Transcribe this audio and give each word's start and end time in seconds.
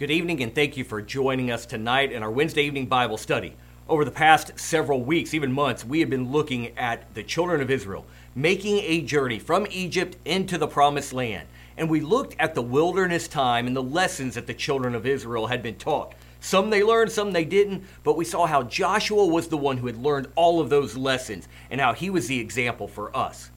Good 0.00 0.10
evening, 0.10 0.42
and 0.42 0.54
thank 0.54 0.78
you 0.78 0.84
for 0.84 1.02
joining 1.02 1.50
us 1.50 1.66
tonight 1.66 2.10
in 2.10 2.22
our 2.22 2.30
Wednesday 2.30 2.62
evening 2.62 2.86
Bible 2.86 3.18
study. 3.18 3.52
Over 3.86 4.02
the 4.02 4.10
past 4.10 4.58
several 4.58 5.02
weeks, 5.02 5.34
even 5.34 5.52
months, 5.52 5.84
we 5.84 6.00
have 6.00 6.08
been 6.08 6.32
looking 6.32 6.68
at 6.78 7.12
the 7.12 7.22
children 7.22 7.60
of 7.60 7.70
Israel 7.70 8.06
making 8.34 8.78
a 8.78 9.02
journey 9.02 9.38
from 9.38 9.66
Egypt 9.70 10.16
into 10.24 10.56
the 10.56 10.66
promised 10.66 11.12
land. 11.12 11.46
And 11.76 11.90
we 11.90 12.00
looked 12.00 12.34
at 12.38 12.54
the 12.54 12.62
wilderness 12.62 13.28
time 13.28 13.66
and 13.66 13.76
the 13.76 13.82
lessons 13.82 14.36
that 14.36 14.46
the 14.46 14.54
children 14.54 14.94
of 14.94 15.04
Israel 15.04 15.48
had 15.48 15.62
been 15.62 15.76
taught. 15.76 16.14
Some 16.40 16.70
they 16.70 16.82
learned, 16.82 17.12
some 17.12 17.32
they 17.32 17.44
didn't, 17.44 17.84
but 18.02 18.16
we 18.16 18.24
saw 18.24 18.46
how 18.46 18.62
Joshua 18.62 19.26
was 19.26 19.48
the 19.48 19.58
one 19.58 19.76
who 19.76 19.86
had 19.86 20.02
learned 20.02 20.28
all 20.34 20.62
of 20.62 20.70
those 20.70 20.96
lessons 20.96 21.46
and 21.70 21.78
how 21.78 21.92
he 21.92 22.08
was 22.08 22.26
the 22.26 22.40
example 22.40 22.88
for 22.88 23.14
us. 23.14 23.50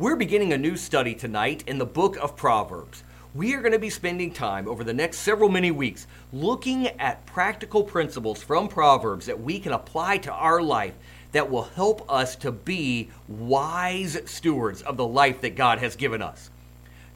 We're 0.00 0.16
beginning 0.16 0.52
a 0.52 0.58
new 0.58 0.76
study 0.76 1.14
tonight 1.14 1.62
in 1.68 1.78
the 1.78 1.86
book 1.86 2.16
of 2.16 2.34
Proverbs 2.34 3.04
we 3.36 3.52
are 3.52 3.60
going 3.60 3.72
to 3.72 3.78
be 3.78 3.90
spending 3.90 4.32
time 4.32 4.66
over 4.66 4.82
the 4.82 4.94
next 4.94 5.18
several 5.18 5.50
many 5.50 5.70
weeks 5.70 6.06
looking 6.32 6.88
at 6.88 7.26
practical 7.26 7.84
principles 7.84 8.42
from 8.42 8.66
Proverbs 8.66 9.26
that 9.26 9.38
we 9.38 9.58
can 9.58 9.72
apply 9.72 10.16
to 10.18 10.32
our 10.32 10.62
life 10.62 10.94
that 11.32 11.50
will 11.50 11.64
help 11.64 12.10
us 12.10 12.34
to 12.36 12.50
be 12.50 13.10
wise 13.28 14.18
stewards 14.24 14.80
of 14.80 14.96
the 14.96 15.06
life 15.06 15.42
that 15.42 15.54
God 15.54 15.80
has 15.80 15.96
given 15.96 16.22
us. 16.22 16.50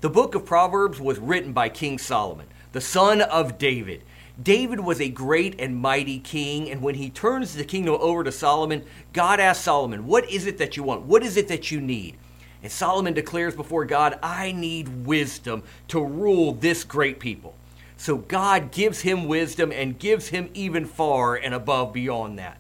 The 0.02 0.10
book 0.10 0.34
of 0.34 0.44
Proverbs 0.44 1.00
was 1.00 1.18
written 1.18 1.54
by 1.54 1.70
King 1.70 1.96
Solomon, 1.96 2.48
the 2.72 2.82
son 2.82 3.22
of 3.22 3.56
David. 3.56 4.02
David 4.42 4.80
was 4.80 5.00
a 5.00 5.08
great 5.08 5.58
and 5.58 5.76
mighty 5.76 6.18
king, 6.18 6.70
and 6.70 6.82
when 6.82 6.96
he 6.96 7.08
turns 7.08 7.54
the 7.54 7.64
kingdom 7.64 7.96
over 7.98 8.24
to 8.24 8.32
Solomon, 8.32 8.84
God 9.14 9.40
asks 9.40 9.64
Solomon, 9.64 10.06
What 10.06 10.28
is 10.30 10.46
it 10.46 10.58
that 10.58 10.76
you 10.76 10.82
want? 10.82 11.02
What 11.02 11.22
is 11.22 11.38
it 11.38 11.48
that 11.48 11.70
you 11.70 11.80
need? 11.80 12.18
And 12.62 12.70
Solomon 12.70 13.14
declares 13.14 13.54
before 13.54 13.84
God, 13.84 14.18
I 14.22 14.52
need 14.52 15.06
wisdom 15.06 15.62
to 15.88 16.04
rule 16.04 16.52
this 16.52 16.84
great 16.84 17.18
people. 17.18 17.54
So 17.96 18.16
God 18.16 18.70
gives 18.70 19.00
him 19.00 19.26
wisdom 19.26 19.72
and 19.72 19.98
gives 19.98 20.28
him 20.28 20.50
even 20.54 20.86
far 20.86 21.36
and 21.36 21.54
above 21.54 21.92
beyond 21.92 22.38
that. 22.38 22.58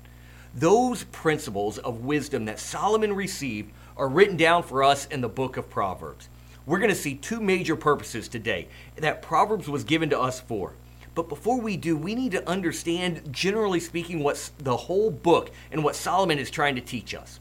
Those 0.54 1.04
principles 1.04 1.78
of 1.78 2.04
wisdom 2.04 2.44
that 2.46 2.58
Solomon 2.58 3.14
received 3.14 3.70
are 3.96 4.08
written 4.08 4.36
down 4.36 4.62
for 4.62 4.82
us 4.82 5.06
in 5.06 5.20
the 5.20 5.28
book 5.28 5.56
of 5.56 5.70
Proverbs. 5.70 6.28
We're 6.66 6.78
going 6.78 6.90
to 6.90 6.96
see 6.96 7.14
two 7.14 7.40
major 7.40 7.76
purposes 7.76 8.28
today 8.28 8.68
that 8.96 9.22
Proverbs 9.22 9.68
was 9.68 9.84
given 9.84 10.10
to 10.10 10.20
us 10.20 10.40
for. 10.40 10.74
But 11.14 11.28
before 11.28 11.60
we 11.60 11.76
do, 11.76 11.96
we 11.96 12.14
need 12.14 12.32
to 12.32 12.48
understand, 12.48 13.32
generally 13.32 13.80
speaking, 13.80 14.22
what 14.22 14.50
the 14.58 14.76
whole 14.76 15.10
book 15.10 15.50
and 15.72 15.82
what 15.82 15.96
Solomon 15.96 16.38
is 16.38 16.50
trying 16.50 16.76
to 16.76 16.80
teach 16.80 17.14
us. 17.14 17.40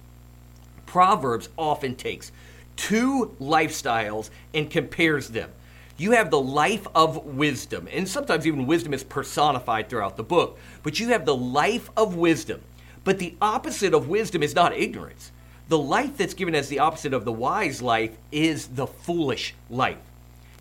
Proverbs 0.85 1.49
often 1.57 1.95
takes 1.95 2.31
two 2.79 3.35
lifestyles 3.41 4.29
and 4.53 4.71
compares 4.71 5.27
them. 5.27 5.51
You 5.97 6.11
have 6.11 6.31
the 6.31 6.39
life 6.39 6.87
of 6.95 7.25
wisdom, 7.25 7.89
and 7.91 8.07
sometimes 8.07 8.47
even 8.47 8.65
wisdom 8.65 8.93
is 8.93 9.03
personified 9.03 9.89
throughout 9.89 10.15
the 10.15 10.23
book, 10.23 10.57
but 10.81 10.97
you 10.97 11.09
have 11.09 11.25
the 11.25 11.35
life 11.35 11.89
of 11.97 12.15
wisdom. 12.15 12.61
But 13.03 13.19
the 13.19 13.35
opposite 13.41 13.93
of 13.93 14.07
wisdom 14.07 14.41
is 14.41 14.55
not 14.55 14.73
ignorance. 14.73 15.31
The 15.67 15.77
life 15.77 16.15
that's 16.15 16.33
given 16.33 16.55
as 16.55 16.69
the 16.69 16.79
opposite 16.79 17.13
of 17.13 17.25
the 17.25 17.33
wise 17.33 17.81
life 17.81 18.15
is 18.31 18.67
the 18.67 18.87
foolish 18.87 19.55
life. 19.69 19.97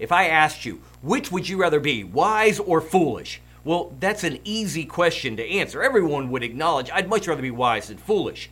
If 0.00 0.10
I 0.10 0.26
asked 0.26 0.64
you, 0.64 0.80
which 1.02 1.30
would 1.30 1.48
you 1.48 1.56
rather 1.56 1.78
be, 1.78 2.02
wise 2.02 2.58
or 2.58 2.80
foolish? 2.80 3.40
Well, 3.62 3.94
that's 4.00 4.24
an 4.24 4.40
easy 4.42 4.84
question 4.84 5.36
to 5.36 5.48
answer. 5.48 5.84
Everyone 5.84 6.30
would 6.30 6.42
acknowledge 6.42 6.90
I'd 6.90 7.08
much 7.08 7.28
rather 7.28 7.42
be 7.42 7.50
wise 7.52 7.88
than 7.88 7.98
foolish. 7.98 8.50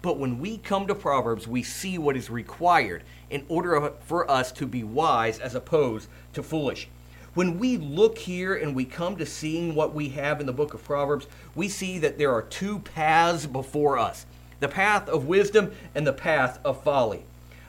But 0.00 0.18
when 0.18 0.38
we 0.38 0.58
come 0.58 0.86
to 0.86 0.94
Proverbs, 0.94 1.48
we 1.48 1.62
see 1.62 1.98
what 1.98 2.16
is 2.16 2.30
required 2.30 3.02
in 3.30 3.44
order 3.48 3.92
for 4.04 4.30
us 4.30 4.52
to 4.52 4.66
be 4.66 4.84
wise 4.84 5.38
as 5.40 5.54
opposed 5.54 6.08
to 6.34 6.42
foolish. 6.42 6.88
When 7.34 7.58
we 7.58 7.76
look 7.76 8.18
here 8.18 8.54
and 8.54 8.74
we 8.74 8.84
come 8.84 9.16
to 9.16 9.26
seeing 9.26 9.74
what 9.74 9.94
we 9.94 10.10
have 10.10 10.40
in 10.40 10.46
the 10.46 10.52
book 10.52 10.74
of 10.74 10.84
Proverbs, 10.84 11.26
we 11.54 11.68
see 11.68 11.98
that 11.98 12.18
there 12.18 12.32
are 12.32 12.42
two 12.42 12.80
paths 12.80 13.46
before 13.46 13.98
us 13.98 14.26
the 14.60 14.68
path 14.68 15.08
of 15.08 15.26
wisdom 15.26 15.70
and 15.94 16.04
the 16.04 16.12
path 16.12 16.58
of 16.64 16.82
folly. 16.82 17.22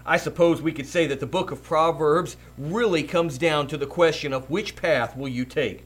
I 0.05 0.17
suppose 0.17 0.59
we 0.59 0.71
could 0.71 0.87
say 0.87 1.05
that 1.05 1.19
the 1.19 1.27
book 1.27 1.51
of 1.51 1.63
Proverbs 1.63 2.35
really 2.57 3.03
comes 3.03 3.37
down 3.37 3.67
to 3.67 3.77
the 3.77 3.85
question 3.85 4.33
of 4.33 4.49
which 4.49 4.75
path 4.75 5.15
will 5.15 5.27
you 5.27 5.45
take? 5.45 5.85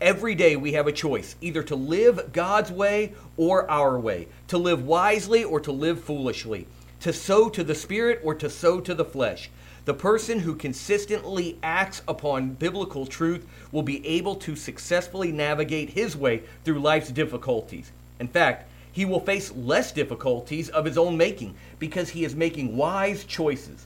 Every 0.00 0.36
day 0.36 0.54
we 0.54 0.74
have 0.74 0.86
a 0.86 0.92
choice 0.92 1.34
either 1.40 1.60
to 1.64 1.74
live 1.74 2.32
God's 2.32 2.70
way 2.70 3.14
or 3.36 3.68
our 3.68 3.98
way, 3.98 4.28
to 4.46 4.56
live 4.56 4.86
wisely 4.86 5.42
or 5.42 5.58
to 5.58 5.72
live 5.72 6.04
foolishly, 6.04 6.68
to 7.00 7.12
sow 7.12 7.48
to 7.48 7.64
the 7.64 7.74
spirit 7.74 8.20
or 8.22 8.32
to 8.36 8.48
sow 8.48 8.80
to 8.80 8.94
the 8.94 9.04
flesh. 9.04 9.50
The 9.86 9.94
person 9.94 10.38
who 10.40 10.54
consistently 10.54 11.58
acts 11.64 12.02
upon 12.06 12.50
biblical 12.50 13.06
truth 13.06 13.44
will 13.72 13.82
be 13.82 14.06
able 14.06 14.36
to 14.36 14.54
successfully 14.54 15.32
navigate 15.32 15.90
his 15.90 16.16
way 16.16 16.42
through 16.64 16.78
life's 16.78 17.10
difficulties. 17.10 17.90
In 18.20 18.28
fact, 18.28 18.70
he 18.92 19.04
will 19.04 19.20
face 19.20 19.50
less 19.50 19.90
difficulties 19.90 20.68
of 20.68 20.84
his 20.84 20.96
own 20.96 21.16
making 21.16 21.56
because 21.80 22.10
he 22.10 22.24
is 22.24 22.36
making 22.36 22.76
wise 22.76 23.24
choices. 23.24 23.84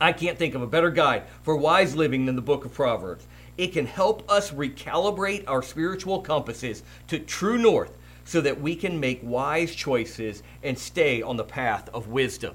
I 0.00 0.12
can't 0.12 0.38
think 0.38 0.54
of 0.54 0.62
a 0.62 0.66
better 0.66 0.90
guide 0.90 1.24
for 1.42 1.56
wise 1.56 1.94
living 1.94 2.24
than 2.24 2.36
the 2.36 2.42
book 2.42 2.64
of 2.64 2.72
Proverbs. 2.72 3.26
It 3.56 3.72
can 3.72 3.86
help 3.86 4.30
us 4.30 4.50
recalibrate 4.50 5.44
our 5.46 5.62
spiritual 5.62 6.20
compasses 6.20 6.82
to 7.08 7.18
true 7.18 7.58
north 7.58 7.96
so 8.24 8.40
that 8.40 8.60
we 8.60 8.76
can 8.76 9.00
make 9.00 9.20
wise 9.22 9.74
choices 9.74 10.42
and 10.62 10.78
stay 10.78 11.22
on 11.22 11.36
the 11.36 11.44
path 11.44 11.88
of 11.94 12.08
wisdom. 12.08 12.54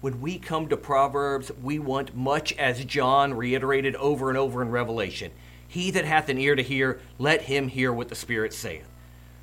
When 0.00 0.20
we 0.20 0.38
come 0.38 0.68
to 0.68 0.76
Proverbs, 0.76 1.50
we 1.60 1.78
want 1.78 2.14
much 2.14 2.52
as 2.52 2.84
John 2.84 3.34
reiterated 3.34 3.96
over 3.96 4.28
and 4.28 4.38
over 4.38 4.62
in 4.62 4.70
Revelation 4.70 5.32
He 5.66 5.90
that 5.90 6.04
hath 6.04 6.28
an 6.28 6.38
ear 6.38 6.54
to 6.54 6.62
hear, 6.62 7.00
let 7.18 7.42
him 7.42 7.68
hear 7.68 7.92
what 7.92 8.08
the 8.08 8.14
Spirit 8.14 8.52
saith. 8.52 8.86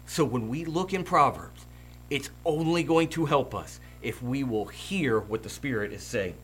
So 0.06 0.24
when 0.24 0.48
we 0.48 0.64
look 0.64 0.94
in 0.94 1.04
Proverbs, 1.04 1.66
it's 2.10 2.30
only 2.46 2.84
going 2.84 3.10
to 3.10 3.26
help 3.26 3.54
us 3.54 3.80
if 4.02 4.22
we 4.24 4.44
will 4.44 4.66
hear 4.66 5.20
what 5.20 5.44
the 5.44 5.50
Spirit 5.50 5.92
is 5.92 6.04
saying. 6.04 6.36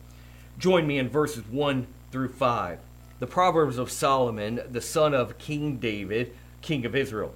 Join 0.58 0.86
me 0.86 0.98
in 0.98 1.08
verses 1.08 1.44
1 1.48 1.86
through 2.10 2.28
5 2.28 2.78
the 3.22 3.26
Proverbs 3.28 3.78
of 3.78 3.88
Solomon, 3.88 4.60
the 4.68 4.80
son 4.80 5.14
of 5.14 5.38
King 5.38 5.76
David, 5.76 6.34
king 6.60 6.84
of 6.84 6.96
Israel, 6.96 7.32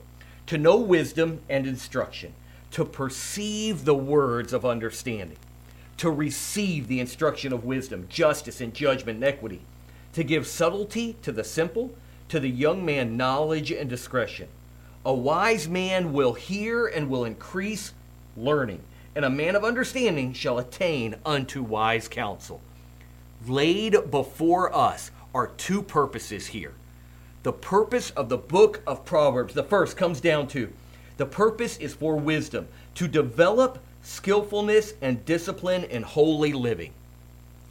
to 0.46 0.58
know 0.58 0.76
wisdom 0.76 1.38
and 1.48 1.64
instruction, 1.64 2.34
to 2.72 2.84
perceive 2.84 3.84
the 3.84 3.94
words 3.94 4.52
of 4.52 4.66
understanding, 4.66 5.36
to 5.98 6.10
receive 6.10 6.88
the 6.88 6.98
instruction 6.98 7.52
of 7.52 7.64
wisdom, 7.64 8.08
justice, 8.08 8.60
and 8.60 8.74
judgment 8.74 9.18
and 9.18 9.24
equity, 9.24 9.60
to 10.12 10.24
give 10.24 10.48
subtlety 10.48 11.14
to 11.22 11.30
the 11.30 11.44
simple, 11.44 11.94
to 12.30 12.40
the 12.40 12.50
young 12.50 12.84
man 12.84 13.16
knowledge 13.16 13.70
and 13.70 13.88
discretion. 13.88 14.48
A 15.04 15.14
wise 15.14 15.68
man 15.68 16.12
will 16.12 16.32
hear 16.32 16.88
and 16.88 17.08
will 17.08 17.24
increase 17.24 17.94
learning, 18.36 18.80
and 19.14 19.24
a 19.24 19.30
man 19.30 19.54
of 19.54 19.62
understanding 19.62 20.32
shall 20.32 20.58
attain 20.58 21.14
unto 21.24 21.62
wise 21.62 22.08
counsel. 22.08 22.60
Laid 23.46 24.10
before 24.10 24.74
us 24.74 25.12
are 25.36 25.48
two 25.58 25.82
purposes 25.82 26.46
here. 26.46 26.72
The 27.42 27.52
purpose 27.52 28.08
of 28.12 28.30
the 28.30 28.38
book 28.38 28.80
of 28.86 29.04
Proverbs, 29.04 29.52
the 29.52 29.62
first 29.62 29.94
comes 29.94 30.18
down 30.18 30.48
to 30.48 30.72
the 31.18 31.26
purpose 31.26 31.76
is 31.76 31.92
for 31.92 32.16
wisdom, 32.16 32.68
to 32.94 33.06
develop 33.06 33.78
skillfulness 34.02 34.94
and 35.02 35.24
discipline 35.26 35.84
in 35.84 36.02
holy 36.02 36.54
living. 36.54 36.92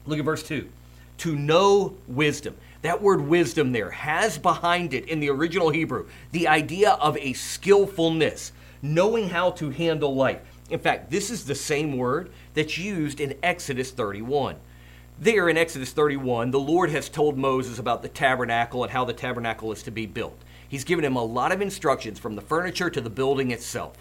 Look 0.05 0.19
at 0.19 0.25
verse 0.25 0.43
2. 0.43 0.69
To 1.19 1.35
know 1.35 1.95
wisdom. 2.07 2.55
That 2.83 3.01
word 3.01 3.21
wisdom 3.21 3.71
there 3.71 3.89
has 3.89 4.37
behind 4.37 4.93
it 4.93 5.07
in 5.07 5.19
the 5.19 5.31
original 5.31 5.71
Hebrew 5.71 6.07
the 6.33 6.47
idea 6.47 6.91
of 6.91 7.17
a 7.17 7.33
skillfulness, 7.33 8.51
knowing 8.83 9.29
how 9.29 9.51
to 9.51 9.71
handle 9.71 10.13
life. 10.13 10.41
In 10.69 10.79
fact, 10.79 11.09
this 11.09 11.31
is 11.31 11.45
the 11.45 11.55
same 11.55 11.97
word 11.97 12.31
that's 12.53 12.77
used 12.77 13.19
in 13.19 13.35
Exodus 13.41 13.89
31. 13.89 14.55
There 15.17 15.47
in 15.47 15.57
Exodus 15.57 15.93
31, 15.93 16.51
the 16.51 16.59
Lord 16.59 16.89
has 16.89 17.07
told 17.07 17.37
Moses 17.37 17.79
about 17.79 18.01
the 18.01 18.09
tabernacle 18.09 18.83
and 18.83 18.91
how 18.91 19.05
the 19.05 19.13
tabernacle 19.13 19.71
is 19.71 19.81
to 19.83 19.91
be 19.91 20.05
built. 20.05 20.37
He's 20.67 20.83
given 20.83 21.05
him 21.05 21.15
a 21.15 21.23
lot 21.23 21.53
of 21.53 21.61
instructions 21.61 22.19
from 22.19 22.35
the 22.35 22.41
furniture 22.41 22.89
to 22.89 22.99
the 22.99 23.09
building 23.09 23.51
itself. 23.51 23.95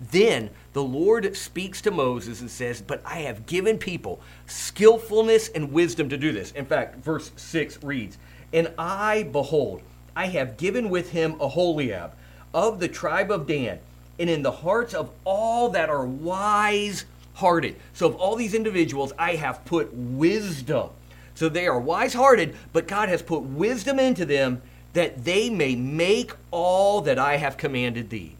Then 0.00 0.50
the 0.72 0.82
Lord 0.82 1.36
speaks 1.36 1.80
to 1.82 1.92
Moses 1.92 2.40
and 2.40 2.50
says, 2.50 2.82
But 2.82 3.02
I 3.04 3.20
have 3.20 3.46
given 3.46 3.78
people 3.78 4.20
skillfulness 4.46 5.48
and 5.48 5.72
wisdom 5.72 6.08
to 6.08 6.16
do 6.16 6.32
this. 6.32 6.50
In 6.50 6.66
fact, 6.66 7.04
verse 7.04 7.30
6 7.36 7.84
reads, 7.84 8.18
And 8.52 8.72
I, 8.76 9.28
behold, 9.30 9.82
I 10.16 10.26
have 10.26 10.56
given 10.56 10.90
with 10.90 11.10
him 11.10 11.36
Aholiab 11.40 12.12
of 12.52 12.80
the 12.80 12.88
tribe 12.88 13.30
of 13.30 13.46
Dan, 13.46 13.78
and 14.18 14.28
in 14.28 14.42
the 14.42 14.50
hearts 14.50 14.92
of 14.92 15.10
all 15.24 15.68
that 15.70 15.88
are 15.88 16.04
wise 16.04 17.04
hearted. 17.38 17.76
So, 17.92 18.06
of 18.06 18.16
all 18.16 18.36
these 18.36 18.54
individuals, 18.54 19.12
I 19.18 19.36
have 19.36 19.64
put 19.64 19.92
wisdom. 19.94 20.90
So, 21.34 21.48
they 21.48 21.66
are 21.66 21.78
wise 21.78 22.14
hearted, 22.14 22.56
but 22.72 22.88
God 22.88 23.08
has 23.08 23.22
put 23.22 23.42
wisdom 23.42 23.98
into 23.98 24.24
them 24.24 24.60
that 24.92 25.24
they 25.24 25.48
may 25.48 25.76
make 25.76 26.32
all 26.50 27.00
that 27.02 27.18
I 27.18 27.36
have 27.36 27.56
commanded 27.56 28.10
thee. 28.10 28.36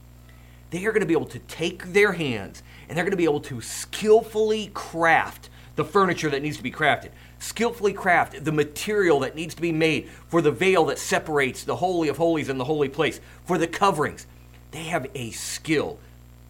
They 0.70 0.84
are 0.84 0.92
going 0.92 1.00
to 1.00 1.06
be 1.06 1.14
able 1.14 1.26
to 1.26 1.38
take 1.38 1.92
their 1.92 2.12
hands 2.12 2.62
and 2.88 2.96
they're 2.96 3.04
going 3.04 3.12
to 3.12 3.16
be 3.16 3.24
able 3.24 3.40
to 3.40 3.60
skillfully 3.60 4.70
craft 4.74 5.50
the 5.76 5.84
furniture 5.84 6.30
that 6.30 6.42
needs 6.42 6.56
to 6.56 6.62
be 6.62 6.72
crafted. 6.72 7.10
skillfully 7.38 7.92
craft 7.92 8.44
the 8.44 8.50
material 8.50 9.20
that 9.20 9.36
needs 9.36 9.54
to 9.54 9.62
be 9.62 9.70
made 9.70 10.08
for 10.26 10.42
the 10.42 10.50
veil 10.50 10.86
that 10.86 10.98
separates 10.98 11.62
the 11.62 11.76
Holy 11.76 12.08
of 12.08 12.16
Holies 12.16 12.48
and 12.48 12.58
the 12.58 12.64
holy 12.64 12.88
place, 12.88 13.20
for 13.44 13.58
the 13.58 13.68
coverings. 13.68 14.26
They 14.72 14.84
have 14.84 15.06
a 15.14 15.30
skill, 15.30 15.98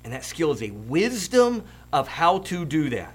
and 0.02 0.14
that 0.14 0.24
skill 0.24 0.50
is 0.52 0.62
a 0.62 0.70
wisdom 0.70 1.62
of 1.92 2.08
how 2.08 2.38
to 2.38 2.64
do 2.64 2.90
that. 2.90 3.14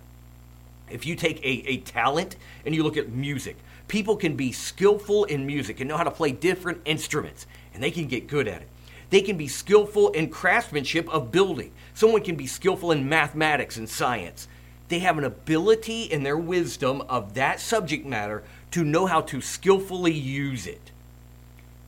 If 0.90 1.06
you 1.06 1.16
take 1.16 1.44
a, 1.44 1.68
a 1.68 1.78
talent 1.78 2.36
and 2.66 2.76
you 2.76 2.84
look 2.84 2.98
at 2.98 3.10
music, 3.10 3.58
people 3.88 4.16
can 4.16 4.36
be 4.36 4.52
skillful 4.52 5.26
in 5.26 5.46
music 5.46 5.80
and 5.80 5.88
know 5.88 5.98
how 5.98 6.04
to 6.04 6.12
play 6.12 6.32
different 6.32 6.82
instruments, 6.86 7.46
and 7.74 7.82
they 7.82 7.92
can 7.92 8.08
get 8.08 8.28
good 8.28 8.48
at 8.48 8.62
it. 8.62 8.68
They 9.10 9.22
can 9.22 9.38
be 9.38 9.48
skillful 9.48 10.10
in 10.10 10.30
craftsmanship 10.30 11.08
of 11.10 11.32
building. 11.32 11.72
Someone 11.94 12.24
can 12.24 12.36
be 12.36 12.48
skillful 12.48 12.92
in 12.92 13.08
mathematics 13.08 13.78
and 13.78 13.88
science. 13.88 14.48
They 14.90 15.00
have 15.00 15.18
an 15.18 15.24
ability 15.24 16.04
in 16.04 16.24
their 16.24 16.38
wisdom 16.38 17.02
of 17.02 17.36
that 17.36 17.60
subject 17.60 18.06
matter 18.06 18.44
to 18.72 18.84
know 18.84 19.06
how 19.06 19.22
to 19.22 19.40
skillfully 19.40 20.14
use 20.14 20.66
it. 20.66 20.92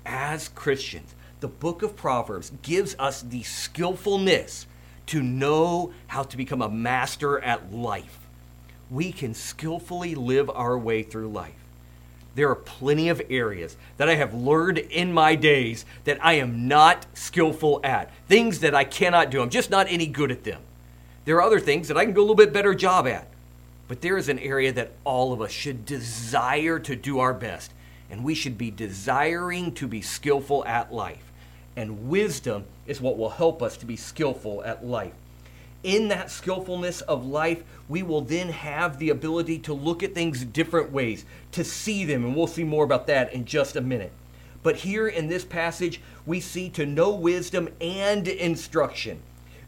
As 0.06 0.50
Christians, 0.50 1.16
the 1.40 1.48
book 1.48 1.82
of 1.82 1.96
Proverbs 1.96 2.52
gives 2.62 2.96
us 3.00 3.22
the 3.24 3.44
skillfulness 3.44 4.68
to 5.08 5.22
know 5.22 5.94
how 6.08 6.24
to 6.24 6.38
become 6.38 6.62
a 6.62 6.70
master 6.70 7.40
at 7.40 7.74
life. 7.74 8.20
We 8.90 9.12
can 9.12 9.34
skillfully 9.34 10.16
live 10.16 10.50
our 10.50 10.78
way 10.78 11.04
through 11.04 11.30
life. 11.30 11.54
There 12.36 12.50
are 12.50 12.56
plenty 12.56 13.08
of 13.10 13.22
areas 13.30 13.78
that 13.98 14.10
I 14.10 14.16
have 14.16 14.34
learned 14.34 14.78
in 14.78 15.14
my 15.14 15.36
days 15.36 15.86
that 16.04 16.24
I 16.24 16.34
am 16.34 16.68
not 16.68 17.06
skillful 17.14 17.80
at, 17.84 18.12
things 18.28 18.60
that 18.60 18.76
I 18.76 18.84
cannot 18.84 19.32
do. 19.32 19.42
I'm 19.42 19.50
just 19.50 19.70
not 19.70 19.88
any 19.90 20.06
good 20.06 20.32
at 20.32 20.44
them. 20.44 20.62
There 21.24 21.38
are 21.38 21.42
other 21.42 21.62
things 21.62 21.88
that 21.88 21.98
I 21.98 22.06
can 22.06 22.14
do 22.14 22.20
a 22.20 22.22
little 22.22 22.36
bit 22.36 22.54
better 22.54 22.76
job 22.76 23.08
at. 23.08 23.28
But 23.88 24.02
there 24.02 24.18
is 24.18 24.30
an 24.30 24.40
area 24.40 24.72
that 24.74 24.92
all 25.04 25.32
of 25.32 25.42
us 25.42 25.52
should 25.52 25.86
desire 25.86 26.80
to 26.80 26.96
do 26.96 27.20
our 27.20 27.34
best, 27.34 27.72
and 28.10 28.24
we 28.24 28.36
should 28.36 28.58
be 28.58 28.72
desiring 28.72 29.74
to 29.76 29.88
be 29.88 30.02
skillful 30.02 30.66
at 30.66 30.94
life. 30.94 31.25
And 31.76 32.10
wisdom 32.10 32.66
is 32.88 33.02
what 33.02 33.18
will 33.18 33.32
help 33.32 33.62
us 33.62 33.78
to 33.78 33.86
be 33.86 33.98
skillful 33.98 34.64
at 34.64 34.86
life. 34.86 35.14
In 35.84 36.08
that 36.08 36.32
skillfulness 36.32 37.02
of 37.02 37.26
life, 37.26 37.64
we 37.88 38.02
will 38.02 38.22
then 38.22 38.50
have 38.50 38.98
the 38.98 39.10
ability 39.10 39.60
to 39.60 39.74
look 39.74 40.02
at 40.02 40.16
things 40.16 40.44
different 40.44 40.92
ways, 40.92 41.26
to 41.52 41.64
see 41.64 42.06
them, 42.06 42.26
and 42.26 42.36
we'll 42.36 42.48
see 42.48 42.64
more 42.64 42.84
about 42.84 43.08
that 43.08 43.32
in 43.34 43.46
just 43.46 43.76
a 43.76 43.82
minute. 43.82 44.12
But 44.64 44.78
here 44.78 45.08
in 45.08 45.28
this 45.28 45.46
passage, 45.46 46.02
we 46.26 46.40
see 46.40 46.70
to 46.70 46.88
know 46.88 47.14
wisdom 47.14 47.70
and 47.80 48.28
instruction. 48.28 49.20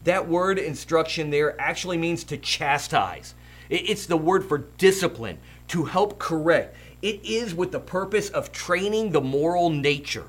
That 0.05 0.27
word 0.27 0.57
instruction 0.57 1.29
there 1.29 1.59
actually 1.61 1.99
means 1.99 2.23
to 2.23 2.37
chastise. 2.37 3.35
It's 3.69 4.07
the 4.07 4.17
word 4.17 4.45
for 4.45 4.59
discipline, 4.79 5.37
to 5.67 5.85
help 5.85 6.17
correct. 6.17 6.75
It 7.01 7.23
is 7.23 7.53
with 7.53 7.71
the 7.71 7.79
purpose 7.79 8.29
of 8.29 8.51
training 8.51 9.11
the 9.11 9.21
moral 9.21 9.69
nature. 9.69 10.25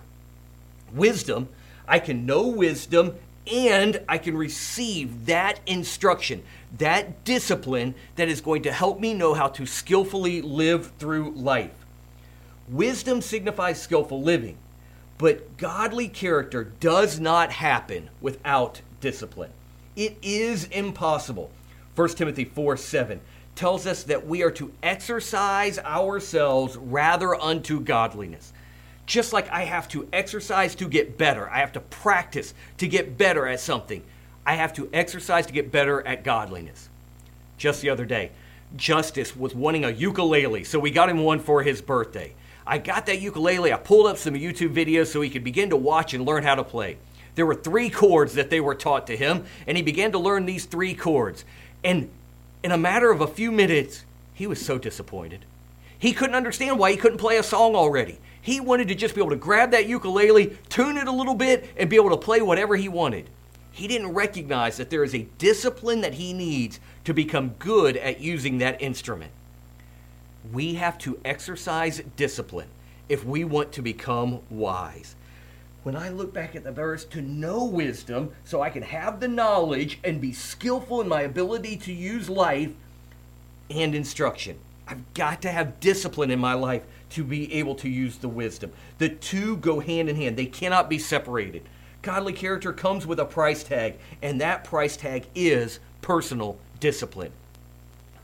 Wisdom, 0.92 1.48
I 1.88 1.98
can 1.98 2.26
know 2.26 2.46
wisdom 2.46 3.16
and 3.50 4.00
I 4.08 4.18
can 4.18 4.36
receive 4.36 5.26
that 5.26 5.60
instruction, 5.66 6.42
that 6.76 7.24
discipline 7.24 7.94
that 8.16 8.28
is 8.28 8.40
going 8.40 8.62
to 8.64 8.72
help 8.72 9.00
me 9.00 9.14
know 9.14 9.34
how 9.34 9.48
to 9.48 9.66
skillfully 9.66 10.42
live 10.42 10.92
through 10.98 11.32
life. 11.32 11.72
Wisdom 12.68 13.22
signifies 13.22 13.80
skillful 13.80 14.22
living, 14.22 14.58
but 15.16 15.56
godly 15.56 16.08
character 16.08 16.64
does 16.64 17.18
not 17.18 17.50
happen 17.50 18.10
without 18.20 18.82
discipline. 19.00 19.50
It 19.96 20.16
is 20.22 20.64
impossible. 20.64 21.50
1 21.96 22.08
Timothy 22.10 22.44
4 22.44 22.76
7 22.76 23.20
tells 23.54 23.86
us 23.86 24.04
that 24.04 24.26
we 24.26 24.42
are 24.42 24.50
to 24.52 24.70
exercise 24.82 25.78
ourselves 25.80 26.76
rather 26.76 27.34
unto 27.34 27.80
godliness. 27.80 28.52
Just 29.08 29.32
like 29.32 29.48
I 29.48 29.64
have 29.64 29.88
to 29.88 30.06
exercise 30.12 30.74
to 30.74 30.86
get 30.86 31.16
better, 31.16 31.48
I 31.48 31.60
have 31.60 31.72
to 31.72 31.80
practice 31.80 32.52
to 32.76 32.86
get 32.86 33.16
better 33.16 33.46
at 33.46 33.58
something. 33.58 34.04
I 34.44 34.54
have 34.54 34.74
to 34.74 34.90
exercise 34.92 35.46
to 35.46 35.52
get 35.54 35.72
better 35.72 36.06
at 36.06 36.24
godliness. 36.24 36.90
Just 37.56 37.80
the 37.80 37.88
other 37.88 38.04
day, 38.04 38.32
Justice 38.76 39.34
was 39.34 39.54
wanting 39.54 39.86
a 39.86 39.90
ukulele, 39.90 40.62
so 40.62 40.78
we 40.78 40.90
got 40.90 41.08
him 41.08 41.24
one 41.24 41.40
for 41.40 41.62
his 41.62 41.80
birthday. 41.80 42.34
I 42.66 42.76
got 42.76 43.06
that 43.06 43.22
ukulele, 43.22 43.72
I 43.72 43.78
pulled 43.78 44.08
up 44.08 44.18
some 44.18 44.34
YouTube 44.34 44.74
videos 44.74 45.06
so 45.06 45.22
he 45.22 45.30
could 45.30 45.42
begin 45.42 45.70
to 45.70 45.76
watch 45.76 46.12
and 46.12 46.26
learn 46.26 46.42
how 46.42 46.56
to 46.56 46.62
play. 46.62 46.98
There 47.34 47.46
were 47.46 47.54
three 47.54 47.88
chords 47.88 48.34
that 48.34 48.50
they 48.50 48.60
were 48.60 48.74
taught 48.74 49.06
to 49.06 49.16
him, 49.16 49.46
and 49.66 49.78
he 49.78 49.82
began 49.82 50.12
to 50.12 50.18
learn 50.18 50.44
these 50.44 50.66
three 50.66 50.92
chords. 50.92 51.46
And 51.82 52.10
in 52.62 52.72
a 52.72 52.76
matter 52.76 53.10
of 53.10 53.22
a 53.22 53.26
few 53.26 53.50
minutes, 53.50 54.04
he 54.34 54.46
was 54.46 54.62
so 54.62 54.76
disappointed. 54.76 55.46
He 55.98 56.12
couldn't 56.12 56.36
understand 56.36 56.78
why 56.78 56.90
he 56.90 56.96
couldn't 56.96 57.18
play 57.18 57.36
a 57.36 57.42
song 57.42 57.74
already. 57.74 58.18
He 58.40 58.60
wanted 58.60 58.88
to 58.88 58.94
just 58.94 59.14
be 59.14 59.20
able 59.20 59.30
to 59.30 59.36
grab 59.36 59.72
that 59.72 59.88
ukulele, 59.88 60.56
tune 60.68 60.96
it 60.96 61.08
a 61.08 61.12
little 61.12 61.34
bit, 61.34 61.70
and 61.76 61.90
be 61.90 61.96
able 61.96 62.10
to 62.10 62.16
play 62.16 62.40
whatever 62.40 62.76
he 62.76 62.88
wanted. 62.88 63.28
He 63.72 63.88
didn't 63.88 64.14
recognize 64.14 64.76
that 64.76 64.90
there 64.90 65.04
is 65.04 65.14
a 65.14 65.28
discipline 65.38 66.00
that 66.00 66.14
he 66.14 66.32
needs 66.32 66.80
to 67.04 67.12
become 67.12 67.54
good 67.58 67.96
at 67.96 68.20
using 68.20 68.58
that 68.58 68.80
instrument. 68.80 69.32
We 70.52 70.74
have 70.74 70.98
to 70.98 71.20
exercise 71.24 72.02
discipline 72.16 72.68
if 73.08 73.24
we 73.24 73.44
want 73.44 73.72
to 73.72 73.82
become 73.82 74.40
wise 74.50 75.16
when 75.88 75.96
I 75.96 76.10
look 76.10 76.34
back 76.34 76.54
at 76.54 76.64
the 76.64 76.70
verse, 76.70 77.04
to 77.06 77.22
know 77.22 77.64
wisdom 77.64 78.32
so 78.44 78.60
I 78.60 78.68
can 78.68 78.82
have 78.82 79.20
the 79.20 79.26
knowledge 79.28 79.98
and 80.04 80.20
be 80.20 80.34
skillful 80.34 81.00
in 81.00 81.08
my 81.08 81.22
ability 81.22 81.76
to 81.78 81.94
use 81.94 82.28
life 82.28 82.72
and 83.70 83.94
instruction. 83.94 84.58
I've 84.88 85.12
got 85.12 85.42
to 85.42 85.50
have 85.50 85.80
discipline 85.80 86.30
in 86.30 86.38
my 86.38 86.54
life 86.54 86.82
to 87.10 87.22
be 87.22 87.52
able 87.54 87.74
to 87.76 87.88
use 87.88 88.16
the 88.16 88.28
wisdom. 88.28 88.72
The 88.96 89.10
two 89.10 89.58
go 89.58 89.80
hand 89.80 90.08
in 90.08 90.16
hand, 90.16 90.36
they 90.36 90.46
cannot 90.46 90.88
be 90.88 90.98
separated. 90.98 91.62
Godly 92.00 92.32
character 92.32 92.72
comes 92.72 93.06
with 93.06 93.20
a 93.20 93.24
price 93.24 93.62
tag, 93.62 93.98
and 94.22 94.40
that 94.40 94.64
price 94.64 94.96
tag 94.96 95.26
is 95.34 95.78
personal 96.00 96.58
discipline. 96.80 97.32